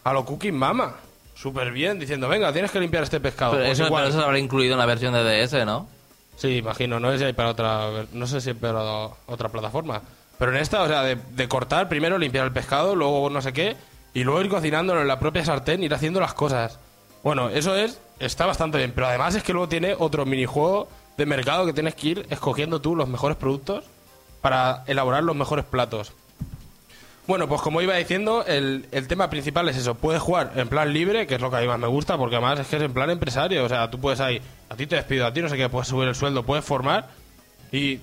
[0.05, 0.95] a lo Cooking Mama.
[1.35, 3.53] Súper bien, diciendo, venga, tienes que limpiar este pescado.
[3.53, 4.03] Pero Pues eso, igual.
[4.03, 5.89] pero eso se habrá incluido en la versión de DS, ¿no?
[6.37, 8.83] Sí, imagino, no sé si hay para otra, no sé si hay para
[9.27, 10.03] otra plataforma.
[10.39, 13.53] Pero en esta, o sea, de, de cortar, primero limpiar el pescado, luego no sé
[13.53, 13.77] qué,
[14.15, 16.79] y luego ir cocinándolo en la propia sartén, ir haciendo las cosas.
[17.23, 20.89] Bueno, eso es, está bastante bien, pero además es que luego tiene otro minijuego
[21.21, 23.85] de mercado que tienes que ir escogiendo tú los mejores productos
[24.41, 26.13] para elaborar los mejores platos.
[27.27, 29.95] Bueno, pues como iba diciendo, el, el tema principal es eso.
[29.95, 32.37] Puedes jugar en plan libre, que es lo que a mí más me gusta, porque
[32.37, 33.63] además es que es en plan empresario.
[33.67, 34.41] O sea, tú puedes ahí,
[34.71, 37.11] a ti te despido, a ti no sé qué, puedes subir el sueldo, puedes formar
[37.71, 38.01] y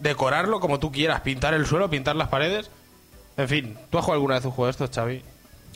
[0.00, 2.68] decorarlo como tú quieras, pintar el suelo, pintar las paredes.
[3.36, 5.22] En fin, ¿tú has jugado alguna vez un juego de estos, Xavi?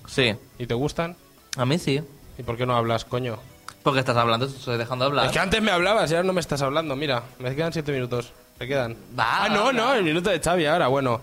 [0.09, 0.35] Sí.
[0.59, 1.17] ¿Y te gustan?
[1.57, 2.03] A mí sí.
[2.37, 3.39] ¿Y por qué no hablas, coño?
[3.85, 5.27] Porque estás hablando, te estoy dejando hablar.
[5.27, 6.97] Es que antes me hablabas y ahora no me estás hablando.
[6.97, 8.33] Mira, me quedan siete minutos.
[8.57, 8.97] ¿Te quedan?
[9.19, 9.73] Va, ah, no, va.
[9.75, 11.21] no, el minuto de Xavi ahora, bueno.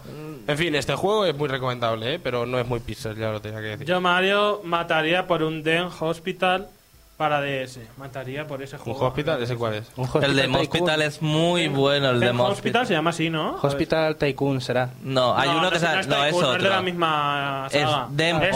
[0.47, 2.19] En fin, este juego es muy recomendable, ¿eh?
[2.19, 3.87] pero no es muy pixel, ya lo tenía que decir.
[3.87, 6.69] Yo, Mario, mataría por un Den Hospital
[7.17, 7.79] para DS.
[7.97, 9.05] Mataría por ese ¿Un juego.
[9.05, 9.43] hospital?
[9.43, 9.91] ¿Ese cuál es?
[9.95, 10.61] Un el de Tycoon.
[10.61, 12.87] Hospital es muy bueno, el de Hospital Hospital.
[12.87, 13.57] se llama así, ¿no?
[13.61, 14.89] Hospital Tycoon será.
[15.03, 16.83] No, hay No, uno que se- no es no, es no es de la otro.
[16.83, 18.07] misma Es saga.
[18.09, 18.55] Dem, Es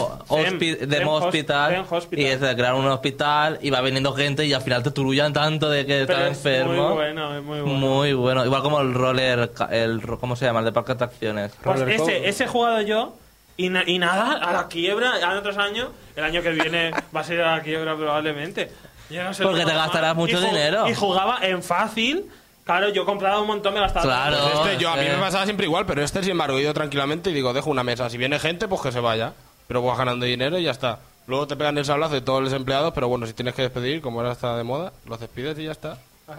[1.06, 4.90] Hospital, y es de crear un hospital y va viniendo gente y al final te
[4.90, 6.72] turullan tanto de que estás es enfermo.
[6.88, 7.74] Muy bueno, es muy bueno.
[7.78, 8.44] Muy bueno.
[8.44, 10.58] Igual como el roller, ca- el ro- ¿cómo se llama?
[10.60, 11.52] El de parque de atracciones.
[11.62, 13.14] Pues ese, ese he jugado yo
[13.56, 16.90] y, na- y nada, a la quiebra, ya en otros años, el año que viene
[17.14, 18.70] va a ser a la quiebra probablemente.
[19.10, 20.88] Yo no sé Porque te gastarás mucho Y dinero.
[20.88, 22.26] Y jugaba en fácil.
[22.64, 24.04] Claro, yo compraba un montón, me gastaba.
[24.04, 24.38] Claro.
[24.42, 25.12] Pues este, yo, a mí eh.
[25.14, 27.84] me pasaba siempre igual, pero este, sin embargo, he ido tranquilamente y digo, dejo una
[27.84, 28.10] mesa.
[28.10, 29.32] Si viene gente, pues que se vaya.
[29.68, 30.98] Pero vas ganando dinero y ya está.
[31.28, 34.00] Luego te pegan el sablazo de todos los empleados, pero bueno, si tienes que despedir,
[34.00, 35.98] como ahora está de moda, los despides y ya está.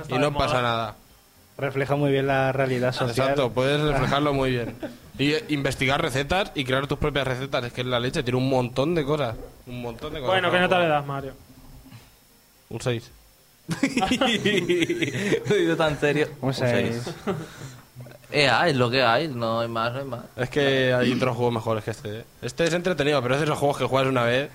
[0.10, 0.46] Y no moda.
[0.46, 0.96] pasa nada
[1.58, 3.30] refleja muy bien la realidad social.
[3.30, 4.76] Exacto, puedes reflejarlo muy bien.
[5.18, 8.38] Y eh, investigar recetas y crear tus propias recetas, es que es la leche, tiene
[8.38, 9.36] un montón de cosas.
[9.66, 10.34] Un montón de cosas.
[10.34, 11.34] Bueno, ¿qué nota le das, Mario?
[12.70, 13.12] Un 6.
[15.50, 16.30] Lo he tan serio.
[16.42, 17.16] Un 6.
[18.30, 20.20] Eh, EA es lo que hay, no hay más, no hay más.
[20.36, 22.20] Es que hay otros juegos mejores que este.
[22.20, 22.26] ¿eh?
[22.42, 24.50] Este es entretenido, pero es de los juegos que juegas una vez.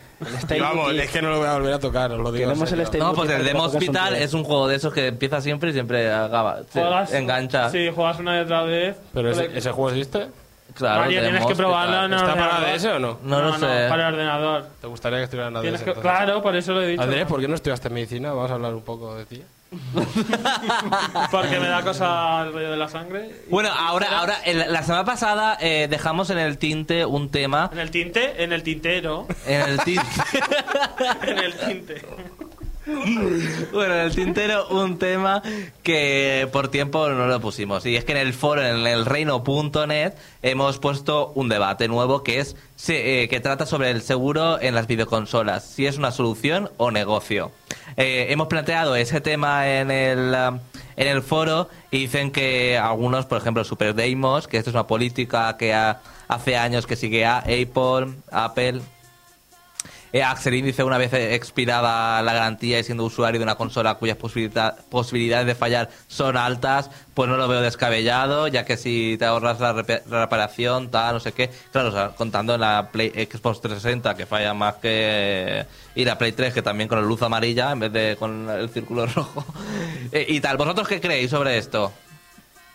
[0.54, 2.48] Y vamos, es que no lo voy a volver a tocar, os lo digo.
[2.48, 5.70] Queremos el no, pues el Demo Hospital es un juego de esos que empieza siempre
[5.70, 6.58] y siempre acaba.
[6.70, 7.70] Sí, Juegas- engancha.
[7.70, 8.96] Sí, juegas una y otra vez.
[9.14, 10.28] ¿Pero ese, ese juego existe?
[10.74, 12.60] Claro, Mario, tienes que probarlo en ¿Está ordenador.
[12.60, 13.18] para DS o no?
[13.22, 13.66] No, lo sé.
[13.88, 14.66] para el ordenador.
[14.80, 15.82] ¿Te gustaría que estuviera en la DS?
[15.82, 17.02] Que- claro, por eso lo he dicho.
[17.02, 18.32] Andrés, ¿por qué no estudiaste medicina?
[18.32, 19.42] Vamos a hablar un poco de ti.
[21.30, 23.30] Porque me da cosa el rollo de la sangre.
[23.48, 27.70] Bueno, ahora, ahora el- la semana pasada eh, dejamos en el tinte un tema.
[27.72, 29.26] En el tinte, en el tintero.
[29.46, 30.02] En el tinte.
[31.26, 32.02] en el tinte.
[33.72, 35.42] Bueno, en el tintero un tema
[35.82, 37.86] que por tiempo no lo pusimos.
[37.86, 40.12] Y es que en el foro, en el reino.net,
[40.42, 42.56] hemos puesto un debate nuevo que es
[42.88, 45.64] eh, que trata sobre el seguro en las videoconsolas.
[45.64, 47.52] Si es una solución o negocio.
[47.96, 50.58] Eh, hemos planteado ese tema en el, um,
[50.96, 54.86] en el foro y dicen que algunos, por ejemplo, Super Deimos, que esto es una
[54.86, 58.80] política que ha- hace años que sigue a Apple, Apple,
[60.12, 64.16] eh, Axelin dice una vez expirada la garantía y siendo usuario de una consola cuyas
[64.16, 69.60] posibilidades de fallar son altas, pues no lo veo descabellado, ya que si te ahorras
[69.60, 71.50] la, la reparación, tal, no sé qué.
[71.70, 76.32] Claro, o sea, contando la Play Xbox 360, que falla más que ir a Play
[76.32, 79.44] 3, que también con la luz amarilla en vez de con el círculo rojo.
[80.12, 81.92] Eh, y tal, ¿vosotros qué creéis sobre esto?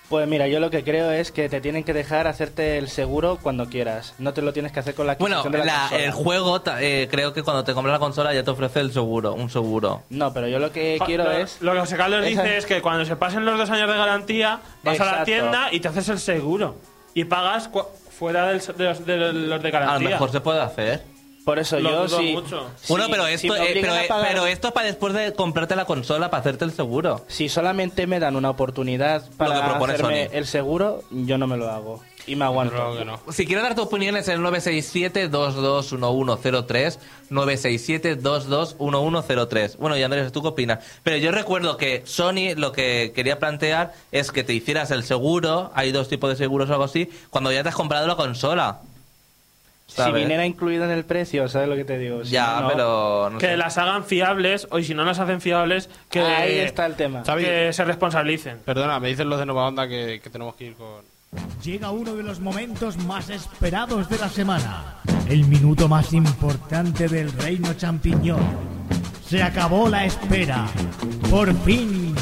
[0.09, 3.39] Pues mira, yo lo que creo es que te tienen que dejar hacerte el seguro
[3.43, 4.13] cuando quieras.
[4.19, 6.03] No te lo tienes que hacer con la Bueno, adquisición de la, la- consola.
[6.05, 9.33] el juego, eh, creo que cuando te compras la consola ya te ofrece el seguro,
[9.33, 10.03] un seguro.
[10.09, 11.61] No, pero yo lo que quiero lo, es...
[11.61, 13.97] Lo que José Carlos Esa- dice es que cuando se pasen los dos años de
[13.97, 16.75] garantía, vas a la tienda y te haces el seguro.
[17.13, 17.69] Y pagas
[18.09, 20.09] fuera del- de, los, de los de A lo garantía.
[20.11, 21.01] mejor se puede hacer.
[21.47, 22.33] Por eso Lo yo dudo sí...
[22.33, 22.67] mucho.
[22.75, 24.73] si- Bueno, pero si esto, me eh, obligan pero, a eh, pagar- pero esto es
[24.73, 27.23] para después de comprarte la consola para hacerte el seguro.
[27.29, 30.35] Si solamente me dan una oportunidad para propone hacerme Sony.
[30.35, 32.03] el seguro, yo no me lo hago.
[32.25, 32.73] Y me aguanto.
[32.75, 33.21] Creo que no.
[33.31, 36.99] Si quieres dar tu opinión es el 967-221103,
[37.31, 39.77] 967-221103.
[39.77, 40.79] Bueno, y Andrés, ¿tú qué opinas?
[41.03, 45.71] Pero yo recuerdo que Sony lo que quería plantear es que te hicieras el seguro,
[45.75, 48.81] hay dos tipos de seguros o algo así, cuando ya te has comprado la consola.
[49.87, 52.23] Si viniera incluido en el precio, ¿sabes lo que te digo?
[52.25, 53.57] Si Ya, no, pero no Que sé.
[53.57, 57.23] las hagan fiables o y si no las hacen fiables, que, Ahí está el tema.
[57.23, 58.59] Que se responsabilicen.
[58.65, 61.03] Perdona, me dicen los de Nova Onda que, que tenemos que ir con...
[61.63, 64.95] Llega uno de los momentos más esperados de la semana.
[65.29, 68.39] El minuto más importante del reino champiñón.
[69.25, 70.67] Se acabó la espera.
[71.29, 72.13] Por fin,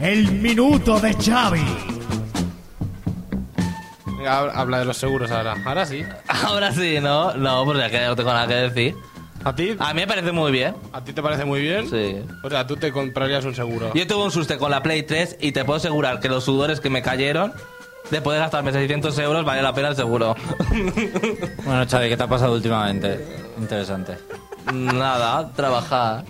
[0.00, 1.99] el minuto de Xavi.
[4.26, 5.56] Habla de los seguros ahora.
[5.64, 6.04] Ahora sí.
[6.28, 7.34] Ahora sí, ¿no?
[7.34, 8.96] No, pues ya que no tengo nada que decir.
[9.44, 9.74] ¿A ti?
[9.78, 10.74] A mí me parece muy bien.
[10.92, 11.88] ¿A ti te parece muy bien?
[11.88, 12.22] Sí.
[12.42, 13.92] O sea, tú te comprarías un seguro.
[13.94, 16.80] Yo tuve un susto con la Play 3 y te puedo asegurar que los sudores
[16.80, 17.52] que me cayeron,
[18.10, 20.36] después de gastarme 600 euros, vale la pena el seguro.
[21.64, 23.24] Bueno, Xavi, ¿qué te ha pasado últimamente?
[23.58, 24.18] Interesante.
[24.72, 26.24] Nada, trabajar.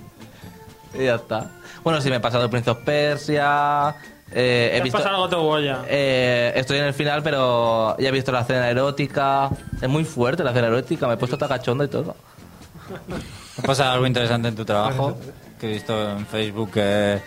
[0.95, 1.51] Y ya está.
[1.83, 3.95] Bueno, sí, me he pasado el Prince of Persia.
[4.33, 5.83] Eh, he ¿Te has visto, pasado algo de Goya?
[5.89, 9.51] eh, estoy en el final, pero ya he visto la cena erótica.
[9.81, 12.15] Es muy fuerte la cena erótica, me he puesto hasta cachondo y todo.
[13.59, 15.17] ¿Ha pasado algo interesante en tu trabajo?
[15.61, 17.21] Que he visto en Facebook que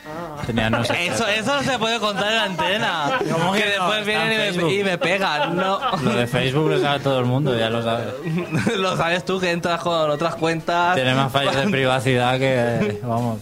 [0.47, 3.19] tenías no sé Eso, eso no se puede contar en la antena.
[3.31, 3.65] ¿Cómo que no?
[3.65, 4.71] después vienen en y me, Facebook.
[4.71, 5.55] y me pegan.
[5.55, 5.79] No.
[6.01, 8.07] Lo de Facebook lo sabe todo el mundo, ya lo sabes.
[8.77, 10.95] Lo sabes tú que entras con otras cuentas.
[10.95, 12.99] Tiene más fallos de privacidad que...
[13.03, 13.39] Vamos.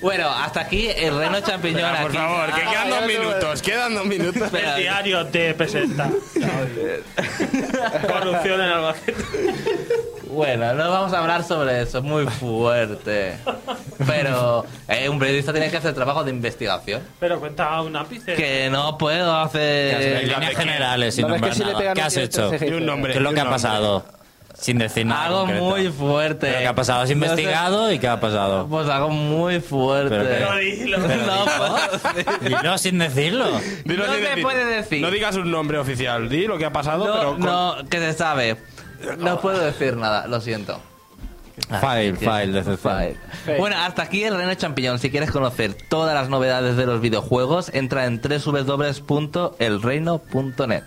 [0.00, 1.90] Bueno, hasta aquí el reino champiñón.
[2.02, 2.16] Por aquí.
[2.16, 3.62] favor, que quedan dos minutos.
[3.62, 4.42] Quedan dos minutos.
[4.42, 4.76] Espera.
[4.76, 6.10] El diario te presenta.
[8.06, 9.24] Corrupción en Albacete.
[10.38, 13.36] Bueno, no vamos a hablar sobre eso, es muy fuerte.
[14.06, 17.02] Pero eh, un periodista tiene que hacer trabajo de investigación.
[17.18, 18.34] Pero cuenta un ápice.
[18.34, 20.22] Que no puedo En hacer.
[20.28, 21.78] líneas generales, sin No ves que nombrar si le nada.
[21.78, 22.50] pegan ¿Qué has hecho?
[22.50, 23.14] ¿Qué un nombre.
[23.14, 23.54] es lo que un ha nombre.
[23.62, 24.04] pasado?
[24.54, 25.64] Sin decir nada Algo concreto.
[25.64, 26.46] muy fuerte.
[26.48, 27.02] ¿Pero qué ha pasado?
[27.02, 27.30] ¿Has No sé.
[27.30, 28.66] investigado y qué ha pasado?
[28.68, 30.16] Pues algo muy fuerte.
[30.18, 30.98] Pero Pero dilo.
[30.98, 32.26] no puedo decir.
[32.40, 33.44] Dilo sin decirlo.
[33.84, 35.00] Dilo No sin se puede decir.
[35.00, 36.28] No digas un nombre oficial.
[36.28, 37.30] Di lo que ha pasado, No, pero...
[37.32, 38.56] con- no, que se sabe.
[39.18, 40.80] No puedo decir nada, lo siento.
[41.80, 43.16] File, file, decepción.
[43.44, 43.58] File.
[43.58, 44.98] Bueno, hasta aquí el Reino Champiñón.
[44.98, 50.82] Si quieres conocer todas las novedades de los videojuegos, entra en www.elreino.net.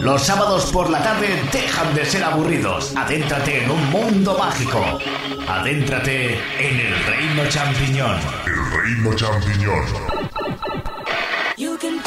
[0.00, 2.96] Los sábados por la tarde dejan de ser aburridos.
[2.96, 4.82] Adéntrate en un mundo mágico.
[5.46, 8.16] Adéntrate en el reino champiñón.
[8.46, 10.27] El reino champiñón.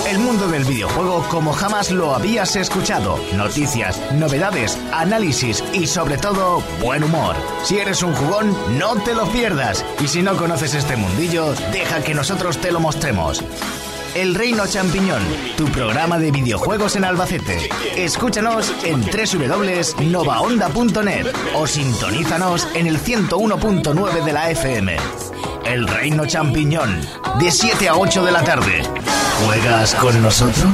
[0.07, 3.17] El mundo del videojuego como jamás lo habías escuchado.
[3.35, 7.35] Noticias, novedades, análisis y sobre todo buen humor.
[7.63, 9.85] Si eres un jugón, no te lo pierdas.
[10.03, 13.43] Y si no conoces este mundillo, deja que nosotros te lo mostremos.
[14.13, 15.21] El Reino Champiñón,
[15.55, 17.69] tu programa de videojuegos en Albacete.
[17.95, 24.97] Escúchanos en www.novaonda.net o sintonízanos en el 101.9 de la FM.
[25.63, 26.99] El Reino Champiñón,
[27.39, 28.83] de 7 a 8 de la tarde.
[29.45, 30.65] ¿Juegas con nosotros?